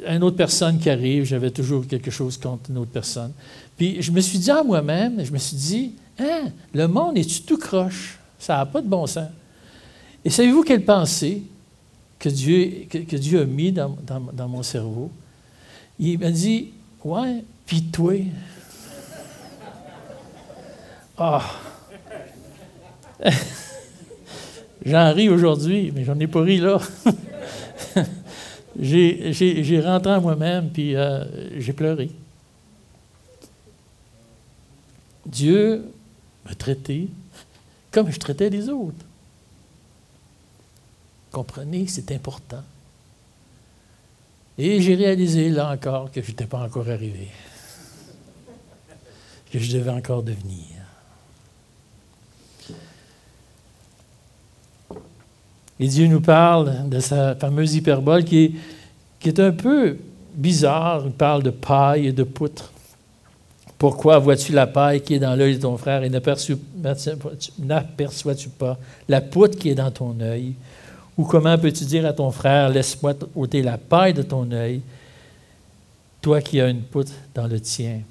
une 0.07 0.23
autre 0.23 0.37
personne 0.37 0.77
qui 0.77 0.89
arrive, 0.89 1.23
j'avais 1.23 1.49
toujours 1.49 1.85
quelque 1.87 2.11
chose 2.11 2.37
contre 2.37 2.69
une 2.69 2.77
autre 2.77 2.91
personne. 2.91 3.31
Puis 3.75 4.01
je 4.01 4.11
me 4.11 4.21
suis 4.21 4.37
dit 4.37 4.51
à 4.51 4.63
moi-même, 4.63 5.23
je 5.25 5.31
me 5.31 5.37
suis 5.39 5.57
dit, 5.57 5.91
hein, 6.19 6.51
le 6.73 6.87
monde 6.87 7.17
est-tu 7.17 7.41
tout 7.41 7.57
croche? 7.57 8.19
Ça 8.37 8.57
n'a 8.57 8.65
pas 8.67 8.81
de 8.81 8.87
bon 8.87 9.07
sens. 9.07 9.29
Et 10.23 10.29
savez-vous 10.29 10.61
quelle 10.61 10.85
pensée 10.85 11.41
que 12.19 12.29
Dieu, 12.29 12.85
que, 12.89 13.15
Dieu 13.15 13.41
a 13.41 13.45
mis 13.45 13.71
dans, 13.71 13.97
dans 14.33 14.47
mon 14.47 14.61
cerveau? 14.61 15.09
Il 15.99 16.19
m'a 16.19 16.29
dit, 16.29 16.69
ouais, 17.03 17.43
puis 17.65 17.81
toi, 17.83 18.13
ah! 21.17 21.43
j'en 24.85 25.13
ris 25.13 25.29
aujourd'hui, 25.29 25.91
mais 25.93 26.03
j'en 26.03 26.19
ai 26.19 26.27
pas 26.27 26.41
ri 26.41 26.57
là. 26.57 26.79
j'ai 28.79 29.81
rentré 29.83 30.13
en 30.13 30.21
moi-même, 30.21 30.69
puis 30.69 30.95
euh, 30.95 31.25
j'ai 31.59 31.73
pleuré. 31.73 32.09
Dieu 35.25 35.83
m'a 36.45 36.55
traité 36.55 37.09
comme 37.91 38.11
je 38.11 38.19
traitais 38.19 38.49
les 38.49 38.69
autres. 38.69 39.05
Comprenez, 41.31 41.87
c'est 41.87 42.11
important. 42.11 42.63
Et 44.57 44.81
j'ai 44.81 44.95
réalisé 44.95 45.49
là 45.49 45.71
encore 45.71 46.11
que 46.11 46.21
je 46.21 46.29
n'étais 46.29 46.45
pas 46.45 46.59
encore 46.59 46.89
arrivé, 46.89 47.27
que 49.51 49.59
je 49.59 49.71
devais 49.71 49.91
encore 49.91 50.23
devenir. 50.23 50.76
Et 55.79 55.87
Dieu 55.87 56.07
nous 56.07 56.21
parle 56.21 56.89
de 56.89 56.99
sa 56.99 57.35
fameuse 57.35 57.75
hyperbole 57.75 58.23
qui 58.23 58.55
est, 59.23 59.39
un 59.39 59.51
peu 59.51 59.97
bizarre. 60.33 61.03
Il 61.05 61.11
parle 61.11 61.43
de 61.43 61.51
paille 61.51 62.07
et 62.07 62.11
de 62.11 62.23
poutre. 62.23 62.71
Pourquoi 63.77 64.17
vois-tu 64.17 64.53
la 64.53 64.65
paille 64.65 65.01
qui 65.01 65.13
est 65.13 65.19
dans 65.19 65.35
l'œil 65.35 65.57
de 65.57 65.61
ton 65.61 65.77
frère 65.77 66.03
et 66.03 66.09
n'aperçois-tu 66.09 66.57
pas 68.49 68.77
la 69.07 69.21
poutre 69.21 69.57
qui 69.57 69.69
est 69.69 69.75
dans 69.75 69.91
ton 69.91 70.19
œil? 70.19 70.53
Ou 71.15 71.25
comment 71.25 71.57
peux-tu 71.57 71.85
dire 71.85 72.05
à 72.05 72.13
ton 72.13 72.31
frère, 72.31 72.69
laisse-moi 72.69 73.13
ôter 73.35 73.61
la 73.61 73.77
paille 73.77 74.13
de 74.13 74.23
ton 74.23 74.51
œil, 74.51 74.81
toi 76.21 76.41
qui 76.41 76.59
as 76.59 76.69
une 76.69 76.81
poutre 76.81 77.11
dans 77.35 77.47
le 77.47 77.59
tien? 77.59 78.01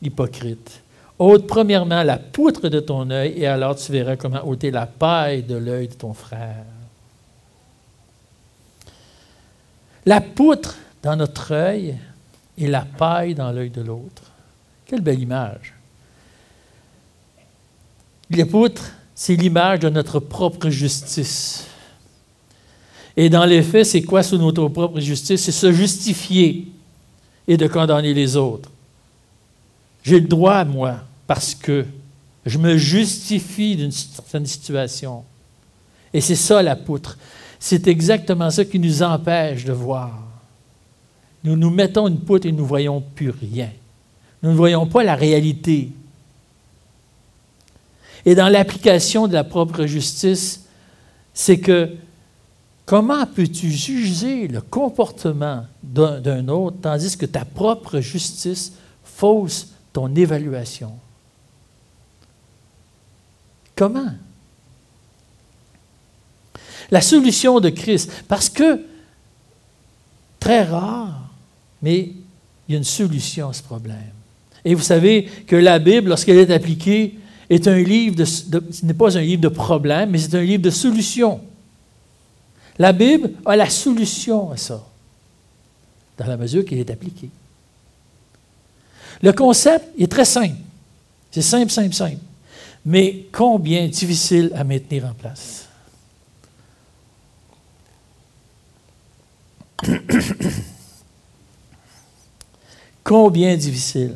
Hypocrite. 0.00 0.80
Ôte 1.18 1.46
premièrement 1.48 2.02
la 2.04 2.16
poutre 2.16 2.68
de 2.68 2.78
ton 2.78 3.10
œil, 3.10 3.34
et 3.36 3.46
alors 3.46 3.74
tu 3.74 3.90
verras 3.90 4.16
comment 4.16 4.46
ôter 4.46 4.70
la 4.70 4.86
paille 4.86 5.42
de 5.42 5.56
l'œil 5.56 5.88
de 5.88 5.94
ton 5.94 6.14
frère. 6.14 6.64
La 10.06 10.20
poutre 10.20 10.76
dans 11.02 11.16
notre 11.16 11.52
œil 11.52 11.96
et 12.56 12.68
la 12.68 12.82
paille 12.82 13.34
dans 13.34 13.50
l'œil 13.50 13.70
de 13.70 13.82
l'autre. 13.82 14.22
Quelle 14.86 15.00
belle 15.00 15.20
image. 15.20 15.74
La 18.30 18.46
poutre, 18.46 18.92
c'est 19.14 19.34
l'image 19.34 19.80
de 19.80 19.88
notre 19.88 20.20
propre 20.20 20.70
justice. 20.70 21.66
Et 23.16 23.28
dans 23.28 23.44
les 23.44 23.62
faits, 23.62 23.86
c'est 23.86 24.02
quoi 24.02 24.22
sous 24.22 24.38
notre 24.38 24.68
propre 24.68 25.00
justice? 25.00 25.42
C'est 25.42 25.52
se 25.52 25.72
justifier 25.72 26.68
et 27.48 27.56
de 27.56 27.66
condamner 27.66 28.14
les 28.14 28.36
autres. 28.36 28.70
J'ai 30.04 30.20
le 30.20 30.28
droit, 30.28 30.64
moi, 30.64 31.00
parce 31.28 31.54
que 31.54 31.84
je 32.44 32.58
me 32.58 32.76
justifie 32.78 33.76
d'une 33.76 33.92
certaine 33.92 34.46
situation. 34.46 35.22
Et 36.12 36.22
c'est 36.22 36.34
ça 36.34 36.62
la 36.62 36.74
poutre. 36.74 37.18
C'est 37.60 37.86
exactement 37.86 38.50
ça 38.50 38.64
qui 38.64 38.78
nous 38.78 39.02
empêche 39.02 39.64
de 39.64 39.72
voir. 39.72 40.24
Nous 41.44 41.54
nous 41.54 41.70
mettons 41.70 42.08
une 42.08 42.18
poutre 42.18 42.46
et 42.46 42.52
nous 42.52 42.62
ne 42.62 42.68
voyons 42.68 43.02
plus 43.14 43.30
rien. 43.30 43.70
Nous 44.42 44.50
ne 44.50 44.56
voyons 44.56 44.86
pas 44.86 45.04
la 45.04 45.14
réalité. 45.14 45.92
Et 48.24 48.34
dans 48.34 48.48
l'application 48.48 49.28
de 49.28 49.34
la 49.34 49.44
propre 49.44 49.84
justice, 49.84 50.64
c'est 51.34 51.58
que 51.58 51.90
comment 52.86 53.26
peux-tu 53.26 53.70
juger 53.70 54.48
le 54.48 54.62
comportement 54.62 55.66
d'un 55.82 56.48
autre 56.48 56.78
tandis 56.80 57.18
que 57.18 57.26
ta 57.26 57.44
propre 57.44 58.00
justice 58.00 58.72
fausse 59.04 59.74
ton 59.92 60.14
évaluation? 60.14 60.92
Comment? 63.78 64.10
La 66.90 67.00
solution 67.00 67.60
de 67.60 67.68
Christ, 67.68 68.10
parce 68.26 68.48
que 68.48 68.84
très 70.40 70.64
rare, 70.64 71.30
mais 71.80 72.10
il 72.66 72.72
y 72.72 72.74
a 72.74 72.78
une 72.78 72.84
solution 72.84 73.50
à 73.50 73.52
ce 73.52 73.62
problème. 73.62 74.12
Et 74.64 74.74
vous 74.74 74.82
savez 74.82 75.26
que 75.46 75.54
la 75.54 75.78
Bible, 75.78 76.08
lorsqu'elle 76.08 76.38
est 76.38 76.50
appliquée, 76.50 77.20
est 77.48 77.68
un 77.68 77.78
livre 77.78 78.24
ce 78.24 78.84
n'est 78.84 78.94
pas 78.94 79.16
un 79.16 79.20
livre 79.20 79.42
de 79.42 79.48
problèmes, 79.48 80.10
mais 80.10 80.18
c'est 80.18 80.34
un 80.34 80.42
livre 80.42 80.62
de 80.62 80.70
solutions. 80.70 81.40
La 82.80 82.92
Bible 82.92 83.30
a 83.46 83.54
la 83.54 83.70
solution 83.70 84.50
à 84.50 84.56
ça, 84.56 84.84
dans 86.16 86.26
la 86.26 86.36
mesure 86.36 86.64
qu'il 86.64 86.78
est 86.78 86.90
appliqué. 86.90 87.30
Le 89.22 89.32
concept 89.32 89.86
est 90.00 90.10
très 90.10 90.24
simple. 90.24 90.56
C'est 91.30 91.42
simple, 91.42 91.70
simple, 91.70 91.94
simple. 91.94 92.18
Mais 92.88 93.26
combien 93.30 93.86
difficile 93.86 94.50
à 94.54 94.64
maintenir 94.64 95.04
en 95.04 95.12
place. 95.12 95.68
combien 103.04 103.54
difficile. 103.58 104.14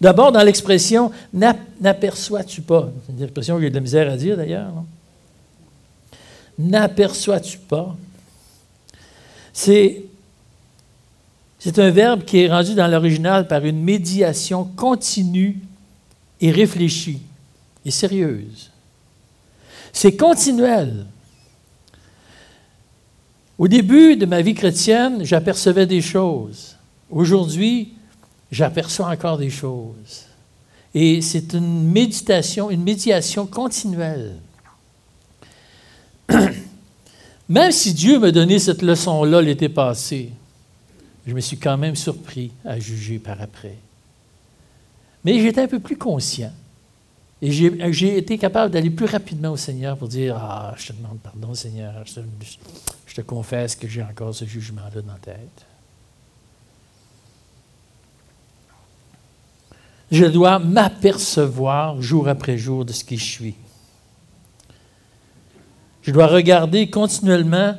D'abord, 0.00 0.30
dans 0.30 0.44
l'expression 0.44 1.10
n'aperçois-tu 1.32 2.62
pas, 2.62 2.92
c'est 3.04 3.12
une 3.14 3.24
expression 3.24 3.56
que 3.56 3.62
j'ai 3.62 3.70
de 3.70 3.74
la 3.74 3.80
misère 3.80 4.08
à 4.08 4.16
dire 4.16 4.36
d'ailleurs. 4.36 4.72
N'aperçois-tu 6.60 7.58
pas 7.58 7.96
C'est 9.52 10.04
c'est 11.58 11.80
un 11.80 11.90
verbe 11.90 12.22
qui 12.22 12.38
est 12.38 12.48
rendu 12.48 12.76
dans 12.76 12.86
l'original 12.86 13.48
par 13.48 13.64
une 13.64 13.82
médiation 13.82 14.64
continue 14.64 15.58
et 16.40 16.52
réfléchie 16.52 17.22
et 17.84 17.90
sérieuse. 17.90 18.70
C'est 19.92 20.16
continuel. 20.16 21.06
Au 23.58 23.66
début 23.66 24.16
de 24.16 24.26
ma 24.26 24.40
vie 24.40 24.54
chrétienne, 24.54 25.24
j'apercevais 25.24 25.86
des 25.86 26.00
choses. 26.00 26.76
Aujourd'hui, 27.10 27.94
j'aperçois 28.52 29.08
encore 29.08 29.38
des 29.38 29.50
choses. 29.50 30.26
Et 30.94 31.20
c'est 31.22 31.52
une 31.54 31.90
méditation, 31.90 32.70
une 32.70 32.82
médiation 32.82 33.46
continuelle. 33.46 34.36
Même 37.48 37.72
si 37.72 37.94
Dieu 37.94 38.18
m'a 38.18 38.30
donné 38.30 38.58
cette 38.58 38.82
leçon-là 38.82 39.40
l'été 39.40 39.68
passé, 39.68 40.30
je 41.26 41.34
me 41.34 41.40
suis 41.40 41.58
quand 41.58 41.76
même 41.76 41.96
surpris 41.96 42.52
à 42.64 42.78
juger 42.78 43.18
par 43.18 43.40
après. 43.40 43.76
Mais 45.24 45.40
j'étais 45.40 45.62
un 45.62 45.68
peu 45.68 45.80
plus 45.80 45.96
conscient. 45.96 46.52
Et 47.40 47.52
j'ai 47.52 48.18
été 48.18 48.36
capable 48.36 48.72
d'aller 48.72 48.90
plus 48.90 49.06
rapidement 49.06 49.52
au 49.52 49.56
Seigneur 49.56 49.96
pour 49.96 50.08
dire 50.08 50.36
Ah, 50.36 50.74
je 50.76 50.88
te 50.88 50.92
demande 50.92 51.18
pardon, 51.20 51.54
Seigneur, 51.54 51.94
je 52.04 52.14
te, 52.14 52.20
je 53.06 53.14
te 53.14 53.20
confesse 53.20 53.76
que 53.76 53.86
j'ai 53.86 54.02
encore 54.02 54.34
ce 54.34 54.44
jugement-là 54.44 55.02
dans 55.02 55.12
la 55.12 55.18
tête. 55.18 55.66
Je 60.10 60.24
dois 60.24 60.58
m'apercevoir 60.58 62.00
jour 62.00 62.28
après 62.28 62.56
jour 62.56 62.84
de 62.84 62.92
ce 62.92 63.04
qui 63.04 63.18
je 63.18 63.24
suis. 63.24 63.54
Je 66.02 66.10
dois 66.10 66.26
regarder 66.26 66.88
continuellement 66.88 67.76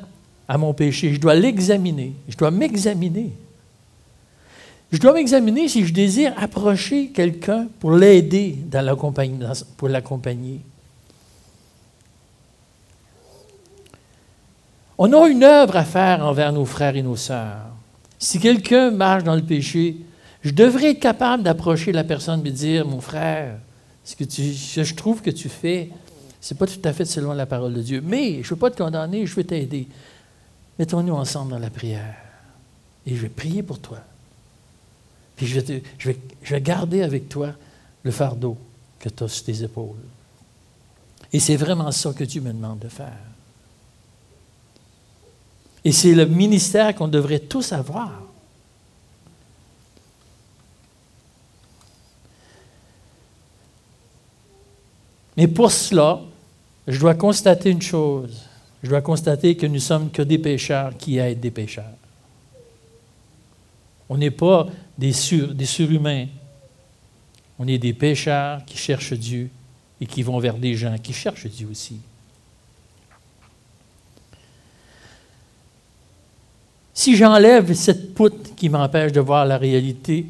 à 0.47 0.57
mon 0.57 0.74
péché. 0.74 1.14
Je 1.14 1.20
dois 1.20 1.34
l'examiner. 1.36 2.14
Je 2.28 2.38
dois 2.38 2.51
m'examiner. 2.51 3.34
Je 4.91 4.97
dois 4.97 5.13
m'examiner 5.13 5.67
si 5.67 5.85
je 5.85 5.93
désire 5.93 6.33
approcher 6.37 7.09
quelqu'un 7.09 7.67
pour 7.79 7.91
l'aider 7.91 8.57
dans 8.71 8.95
pour 9.77 9.87
l'accompagner. 9.87 10.61
On 14.97 15.13
a 15.13 15.29
une 15.29 15.43
œuvre 15.43 15.77
à 15.77 15.85
faire 15.85 16.25
envers 16.25 16.51
nos 16.51 16.65
frères 16.65 16.95
et 16.95 17.03
nos 17.03 17.15
sœurs. 17.15 17.67
Si 18.17 18.39
quelqu'un 18.39 18.91
marche 18.91 19.23
dans 19.23 19.35
le 19.35 19.43
péché, 19.43 19.97
je 20.41 20.51
devrais 20.51 20.91
être 20.91 20.99
capable 20.99 21.43
d'approcher 21.43 21.91
la 21.91 22.03
personne 22.03 22.45
et 22.45 22.51
dire 22.51 22.85
Mon 22.85 22.99
frère, 22.99 23.59
ce 24.03 24.15
que, 24.15 24.23
tu, 24.23 24.53
ce 24.53 24.81
que 24.81 24.83
je 24.83 24.95
trouve 24.95 25.21
que 25.21 25.29
tu 25.29 25.49
fais, 25.49 25.91
ce 26.41 26.53
n'est 26.53 26.57
pas 26.57 26.67
tout 26.67 26.81
à 26.83 26.93
fait 26.93 27.05
selon 27.05 27.33
la 27.33 27.45
parole 27.45 27.75
de 27.75 27.81
Dieu. 27.81 28.01
Mais 28.03 28.41
je 28.43 28.47
ne 28.47 28.49
veux 28.49 28.55
pas 28.55 28.71
te 28.71 28.81
condamner, 28.81 29.25
je 29.25 29.35
veux 29.35 29.43
t'aider. 29.43 29.87
Mettons-nous 30.79 31.13
ensemble 31.13 31.51
dans 31.51 31.59
la 31.59 31.69
prière. 31.69 32.15
Et 33.05 33.15
je 33.15 33.21
vais 33.21 33.29
prier 33.29 33.61
pour 33.63 33.79
toi. 33.79 33.99
Puis 35.39 35.47
je 35.47 36.11
vais, 36.51 36.61
garder 36.61 37.01
avec 37.01 37.29
toi 37.29 37.53
le 38.03 38.11
fardeau 38.11 38.57
que 38.99 39.07
tu 39.07 39.23
as 39.23 39.29
sur 39.29 39.45
tes 39.45 39.63
épaules. 39.63 39.95
Et 41.31 41.39
c'est 41.39 41.55
vraiment 41.55 41.93
ça 41.93 42.11
que 42.11 42.25
Dieu 42.25 42.41
me 42.41 42.51
demande 42.51 42.79
de 42.79 42.89
faire. 42.89 43.21
Et 45.85 45.93
c'est 45.93 46.13
le 46.13 46.25
ministère 46.25 46.93
qu'on 46.93 47.07
devrait 47.07 47.39
tous 47.39 47.71
avoir. 47.71 48.21
Mais 55.37 55.47
pour 55.47 55.71
cela, 55.71 56.19
je 56.85 56.99
dois 56.99 57.15
constater 57.15 57.69
une 57.69 57.81
chose. 57.81 58.43
Je 58.83 58.89
dois 58.89 59.01
constater 59.01 59.55
que 59.55 59.67
nous 59.67 59.79
sommes 59.79 60.11
que 60.11 60.21
des 60.21 60.37
pécheurs 60.37 60.97
qui 60.97 61.17
aident 61.17 61.39
des 61.39 61.51
pécheurs. 61.51 61.95
On 64.10 64.18
n'est 64.18 64.32
pas 64.32 64.68
des, 64.97 65.14
surhumains. 65.14 66.26
On 67.60 67.68
est 67.68 67.78
des 67.78 67.93
pécheurs 67.93 68.66
qui 68.66 68.78
cherchent 68.78 69.14
Dieu 69.14 69.49
et 70.01 70.05
qui 70.05 70.24
vont 70.24 70.39
vers 70.39 70.57
des 70.57 70.76
gens 70.76 70.97
qui 70.97 71.14
cherchent 71.14 71.47
Dieu 71.47 71.68
aussi. 71.70 71.99
Si 76.93 77.16
j'enlève 77.16 77.74
cette 77.74 78.14
poutre 78.14 78.55
qui 78.55 78.68
m'empêche 78.68 79.12
de 79.12 79.22
voir 79.22 79.45
la 79.45 79.57
réalité, 79.57 80.26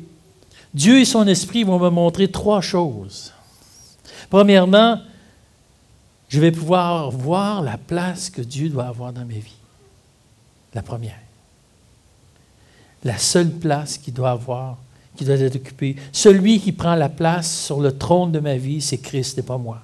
Dieu 0.73 0.99
et 0.99 1.05
son 1.05 1.25
esprit 1.27 1.63
vont 1.63 1.79
me 1.79 1.89
montrer 1.89 2.27
trois 2.29 2.61
choses. 2.61 3.33
Premièrement, 4.29 5.01
je 6.27 6.39
vais 6.39 6.51
pouvoir 6.51 7.09
voir 7.09 7.63
la 7.63 7.77
place 7.77 8.29
que 8.29 8.41
Dieu 8.41 8.69
doit 8.69 8.85
avoir 8.85 9.11
dans 9.11 9.25
ma 9.25 9.33
vie. 9.33 9.57
La 10.75 10.83
première. 10.83 11.17
La 13.03 13.17
seule 13.17 13.49
place 13.49 13.97
qu'il 13.97 14.13
doit 14.13 14.31
avoir, 14.31 14.77
qui 15.15 15.25
doit 15.25 15.35
être 15.35 15.55
occupée. 15.55 15.95
Celui 16.11 16.59
qui 16.59 16.71
prend 16.71 16.95
la 16.95 17.09
place 17.09 17.65
sur 17.65 17.79
le 17.79 17.97
trône 17.97 18.31
de 18.31 18.39
ma 18.39 18.57
vie, 18.57 18.81
c'est 18.81 18.97
Christ 18.97 19.37
et 19.37 19.41
pas 19.41 19.57
moi. 19.57 19.79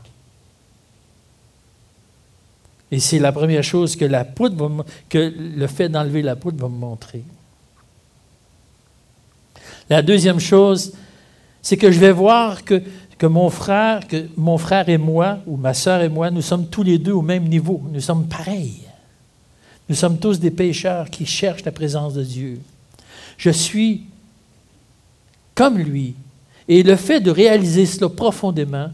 Et 2.91 2.99
c'est 2.99 3.20
la 3.20 3.32
première 3.32 3.63
chose 3.63 3.95
que, 3.95 4.05
la 4.05 4.24
poudre 4.24 4.86
que 5.09 5.34
le 5.38 5.68
fait 5.68 5.89
d'enlever 5.89 6.22
la 6.22 6.36
poudre 6.36 6.61
va 6.61 6.70
me 6.70 6.78
montrer. 6.78 7.24
La 9.89 10.01
deuxième 10.01 10.39
chose, 10.39 10.93
c'est 11.61 11.78
que 11.78 11.91
je 11.91 11.99
vais 11.99 12.11
voir 12.11 12.63
que 12.63 12.82
que 13.18 13.26
mon 13.26 13.49
frère, 13.49 14.07
que 14.07 14.28
mon 14.36 14.57
frère 14.57 14.89
et 14.89 14.97
moi, 14.97 15.39
ou 15.45 15.55
ma 15.55 15.74
sœur 15.74 16.01
et 16.01 16.09
moi, 16.09 16.32
nous 16.32 16.41
sommes 16.41 16.68
tous 16.68 16.84
les 16.84 16.97
deux 16.97 17.13
au 17.13 17.22
même 17.22 17.47
niveau. 17.47 17.82
Nous 17.91 18.01
sommes 18.01 18.28
pareils. 18.28 18.82
Nous 19.88 19.95
sommes 19.95 20.18
tous 20.18 20.39
des 20.39 20.51
pécheurs 20.51 21.09
qui 21.09 21.26
cherchent 21.26 21.63
la 21.63 21.72
présence 21.72 22.13
de 22.13 22.24
Dieu. 22.24 22.59
Je 23.38 23.50
suis 23.50 24.04
comme 25.54 25.78
lui. 25.78 26.16
Et 26.68 26.84
le 26.84 26.96
fait 26.96 27.20
de 27.20 27.32
réaliser 27.32 27.86
cela 27.86 28.10
profondément 28.10 28.92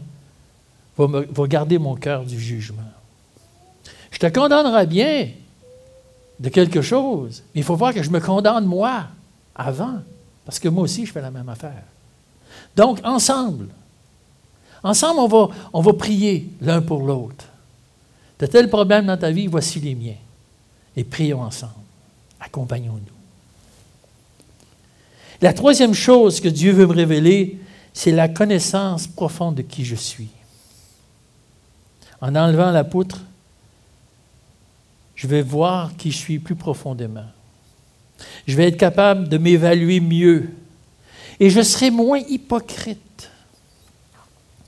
va, 0.96 1.06
va 1.06 1.46
garder 1.46 1.78
mon 1.78 1.94
cœur 1.94 2.24
du 2.24 2.38
jugement. 2.38 2.82
Je 4.10 4.18
te 4.18 4.26
condamnerai 4.26 4.86
bien 4.86 5.30
de 6.38 6.48
quelque 6.48 6.82
chose, 6.82 7.42
mais 7.54 7.60
il 7.60 7.64
faut 7.64 7.76
voir 7.76 7.94
que 7.94 8.02
je 8.02 8.10
me 8.10 8.20
condamne 8.20 8.66
moi 8.66 9.04
avant, 9.54 10.00
parce 10.44 10.58
que 10.58 10.68
moi 10.68 10.84
aussi 10.84 11.06
je 11.06 11.12
fais 11.12 11.22
la 11.22 11.30
même 11.30 11.48
affaire. 11.48 11.84
Donc, 12.76 13.00
ensemble, 13.04 13.68
Ensemble, 14.82 15.20
on 15.20 15.28
va, 15.28 15.48
on 15.72 15.80
va 15.80 15.92
prier 15.92 16.50
l'un 16.60 16.82
pour 16.82 17.02
l'autre. 17.02 17.44
Tu 18.38 18.44
as 18.44 18.48
tel 18.48 18.68
problème 18.68 19.06
dans 19.06 19.16
ta 19.16 19.30
vie, 19.30 19.46
voici 19.46 19.78
les 19.80 19.94
miens. 19.94 20.16
Et 20.96 21.04
prions 21.04 21.40
ensemble. 21.40 21.72
Accompagnons-nous. 22.40 23.11
La 25.42 25.52
troisième 25.52 25.92
chose 25.92 26.40
que 26.40 26.48
Dieu 26.48 26.70
veut 26.70 26.86
me 26.86 26.94
révéler, 26.94 27.58
c'est 27.92 28.12
la 28.12 28.28
connaissance 28.28 29.08
profonde 29.08 29.56
de 29.56 29.62
qui 29.62 29.84
je 29.84 29.96
suis. 29.96 30.28
En 32.20 32.36
enlevant 32.36 32.70
la 32.70 32.84
poutre, 32.84 33.20
je 35.16 35.26
vais 35.26 35.42
voir 35.42 35.96
qui 35.96 36.12
je 36.12 36.16
suis 36.16 36.38
plus 36.38 36.54
profondément. 36.54 37.26
Je 38.46 38.56
vais 38.56 38.68
être 38.68 38.76
capable 38.76 39.28
de 39.28 39.36
m'évaluer 39.36 39.98
mieux. 39.98 40.48
Et 41.40 41.50
je 41.50 41.60
serai 41.60 41.90
moins 41.90 42.20
hypocrite. 42.28 43.30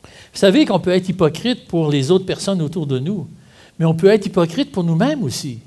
Vous 0.02 0.40
savez 0.40 0.66
qu'on 0.66 0.80
peut 0.80 0.90
être 0.90 1.08
hypocrite 1.08 1.68
pour 1.68 1.88
les 1.88 2.10
autres 2.10 2.26
personnes 2.26 2.60
autour 2.60 2.88
de 2.88 2.98
nous, 2.98 3.28
mais 3.78 3.84
on 3.84 3.94
peut 3.94 4.08
être 4.08 4.26
hypocrite 4.26 4.72
pour 4.72 4.82
nous-mêmes 4.82 5.22
aussi. 5.22 5.60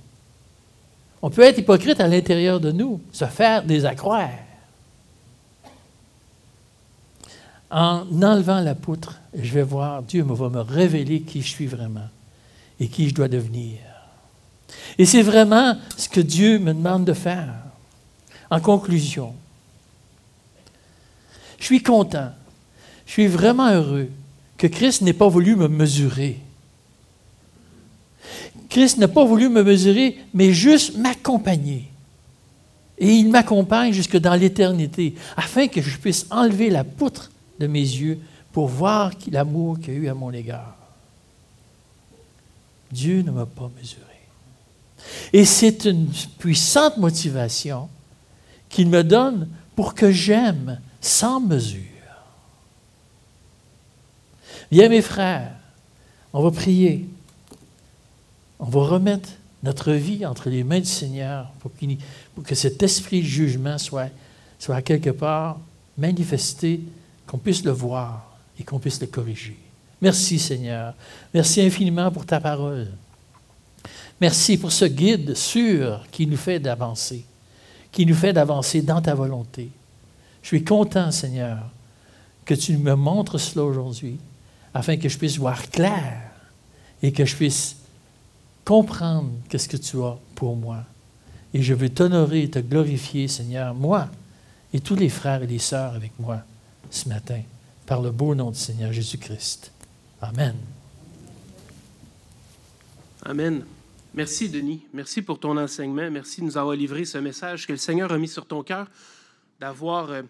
On 1.21 1.29
peut 1.29 1.43
être 1.43 1.59
hypocrite 1.59 2.01
à 2.01 2.09
l'intérieur 2.09 2.59
de 2.59 2.73
nous, 2.73 2.99
se 3.13 3.23
faire 3.23 3.63
des. 3.63 3.85
En 7.69 8.05
enlevant 8.21 8.61
la 8.61 8.75
poutre, 8.75 9.19
je 9.33 9.51
vais 9.53 9.63
voir, 9.63 10.01
Dieu 10.03 10.23
va 10.23 10.49
me 10.49 10.61
révéler 10.61 11.21
qui 11.21 11.41
je 11.41 11.47
suis 11.47 11.67
vraiment 11.67 12.07
et 12.79 12.87
qui 12.87 13.09
je 13.09 13.13
dois 13.13 13.27
devenir. 13.27 13.79
Et 14.97 15.05
c'est 15.05 15.21
vraiment 15.21 15.75
ce 15.97 16.07
que 16.07 16.21
Dieu 16.21 16.59
me 16.59 16.73
demande 16.73 17.05
de 17.05 17.13
faire. 17.13 17.53
En 18.49 18.61
conclusion, 18.61 19.33
je 21.59 21.65
suis 21.65 21.83
content, 21.83 22.31
je 23.05 23.11
suis 23.11 23.27
vraiment 23.27 23.69
heureux 23.69 24.09
que 24.57 24.67
Christ 24.67 25.01
n'ait 25.01 25.13
pas 25.13 25.27
voulu 25.27 25.55
me 25.55 25.67
mesurer. 25.67 26.39
Christ 28.69 28.97
n'a 28.97 29.07
pas 29.07 29.25
voulu 29.25 29.49
me 29.49 29.63
mesurer, 29.63 30.17
mais 30.33 30.53
juste 30.53 30.97
m'accompagner. 30.97 31.89
Et 32.97 33.13
il 33.13 33.29
m'accompagne 33.29 33.93
jusque 33.93 34.17
dans 34.17 34.35
l'éternité, 34.35 35.15
afin 35.35 35.67
que 35.67 35.81
je 35.81 35.97
puisse 35.97 36.25
enlever 36.31 36.69
la 36.69 36.83
poutre 36.83 37.31
de 37.59 37.67
mes 37.67 37.79
yeux 37.79 38.19
pour 38.51 38.67
voir 38.67 39.11
l'amour 39.31 39.79
qu'il 39.79 39.93
a 39.93 39.97
eu 39.97 40.07
à 40.07 40.13
mon 40.13 40.31
égard. 40.31 40.75
Dieu 42.91 43.21
ne 43.21 43.31
m'a 43.31 43.45
pas 43.45 43.69
mesuré. 43.77 44.03
Et 45.33 45.45
c'est 45.45 45.85
une 45.85 46.09
puissante 46.39 46.97
motivation 46.97 47.89
qu'il 48.69 48.89
me 48.89 49.03
donne 49.03 49.47
pour 49.75 49.93
que 49.93 50.11
j'aime 50.11 50.79
sans 51.01 51.39
mesure. 51.39 51.81
Bien, 54.71 54.89
mes 54.89 55.01
frères, 55.01 55.53
on 56.33 56.41
va 56.41 56.51
prier. 56.51 57.07
On 58.59 58.65
va 58.65 58.81
remettre 58.81 59.29
notre 59.63 59.91
vie 59.91 60.25
entre 60.25 60.49
les 60.49 60.63
mains 60.63 60.79
du 60.79 60.85
Seigneur 60.85 61.51
pour, 61.59 61.71
que 62.43 62.55
cet 62.55 62.81
esprit 62.83 63.21
de 63.21 63.27
jugement 63.27 63.77
soit, 63.77 64.09
soit 64.59 64.81
quelque 64.81 65.09
part 65.09 65.59
manifesté, 65.97 66.81
qu'on 67.27 67.37
puisse 67.37 67.63
le 67.63 67.71
voir 67.71 68.37
et 68.59 68.63
qu'on 68.63 68.79
puisse 68.79 68.99
le 69.01 69.07
corriger. 69.07 69.57
Merci 70.01 70.39
Seigneur. 70.39 70.93
Merci 71.33 71.61
infiniment 71.61 72.11
pour 72.11 72.25
ta 72.25 72.39
parole. 72.39 72.87
Merci 74.19 74.57
pour 74.57 74.71
ce 74.71 74.85
guide 74.85 75.35
sûr 75.35 76.05
qui 76.09 76.25
nous 76.25 76.37
fait 76.37 76.59
d'avancer, 76.59 77.23
qui 77.91 78.05
nous 78.05 78.15
fait 78.15 78.33
d'avancer 78.33 78.81
dans 78.81 79.01
ta 79.01 79.13
volonté. 79.13 79.69
Je 80.41 80.47
suis 80.47 80.63
content, 80.63 81.11
Seigneur, 81.11 81.59
que 82.45 82.55
tu 82.55 82.77
me 82.77 82.95
montres 82.95 83.39
cela 83.39 83.65
aujourd'hui, 83.65 84.17
afin 84.73 84.97
que 84.97 85.09
je 85.09 85.17
puisse 85.17 85.37
voir 85.37 85.69
clair 85.69 86.21
et 87.03 87.11
que 87.11 87.25
je 87.25 87.35
puisse 87.35 87.75
comprendre 88.65 89.29
qu'est-ce 89.49 89.69
que 89.69 89.77
tu 89.77 90.01
as 90.01 90.17
pour 90.35 90.55
moi. 90.55 90.83
Et 91.53 91.61
je 91.61 91.73
veux 91.73 91.89
t'honorer 91.89 92.43
et 92.43 92.49
te 92.49 92.59
glorifier, 92.59 93.27
Seigneur, 93.27 93.75
moi 93.75 94.09
et 94.73 94.79
tous 94.79 94.95
les 94.95 95.09
frères 95.09 95.43
et 95.43 95.47
les 95.47 95.59
sœurs 95.59 95.93
avec 95.93 96.11
moi 96.19 96.43
ce 96.89 97.09
matin, 97.09 97.41
par 97.85 98.01
le 98.01 98.11
beau 98.11 98.35
nom 98.35 98.51
du 98.51 98.59
Seigneur 98.59 98.91
Jésus-Christ. 98.91 99.71
Amen. 100.21 100.55
Amen. 103.23 103.65
Merci, 104.13 104.49
Denis. 104.49 104.81
Merci 104.93 105.21
pour 105.21 105.39
ton 105.39 105.57
enseignement. 105.57 106.09
Merci 106.09 106.41
de 106.41 106.45
nous 106.45 106.57
avoir 106.57 106.75
livré 106.75 107.05
ce 107.05 107.17
message 107.17 107.67
que 107.67 107.73
le 107.73 107.77
Seigneur 107.77 108.11
a 108.11 108.17
mis 108.17 108.27
sur 108.27 108.45
ton 108.45 108.63
cœur, 108.63 108.87
d'avoir 109.59 110.09
euh, 110.09 110.23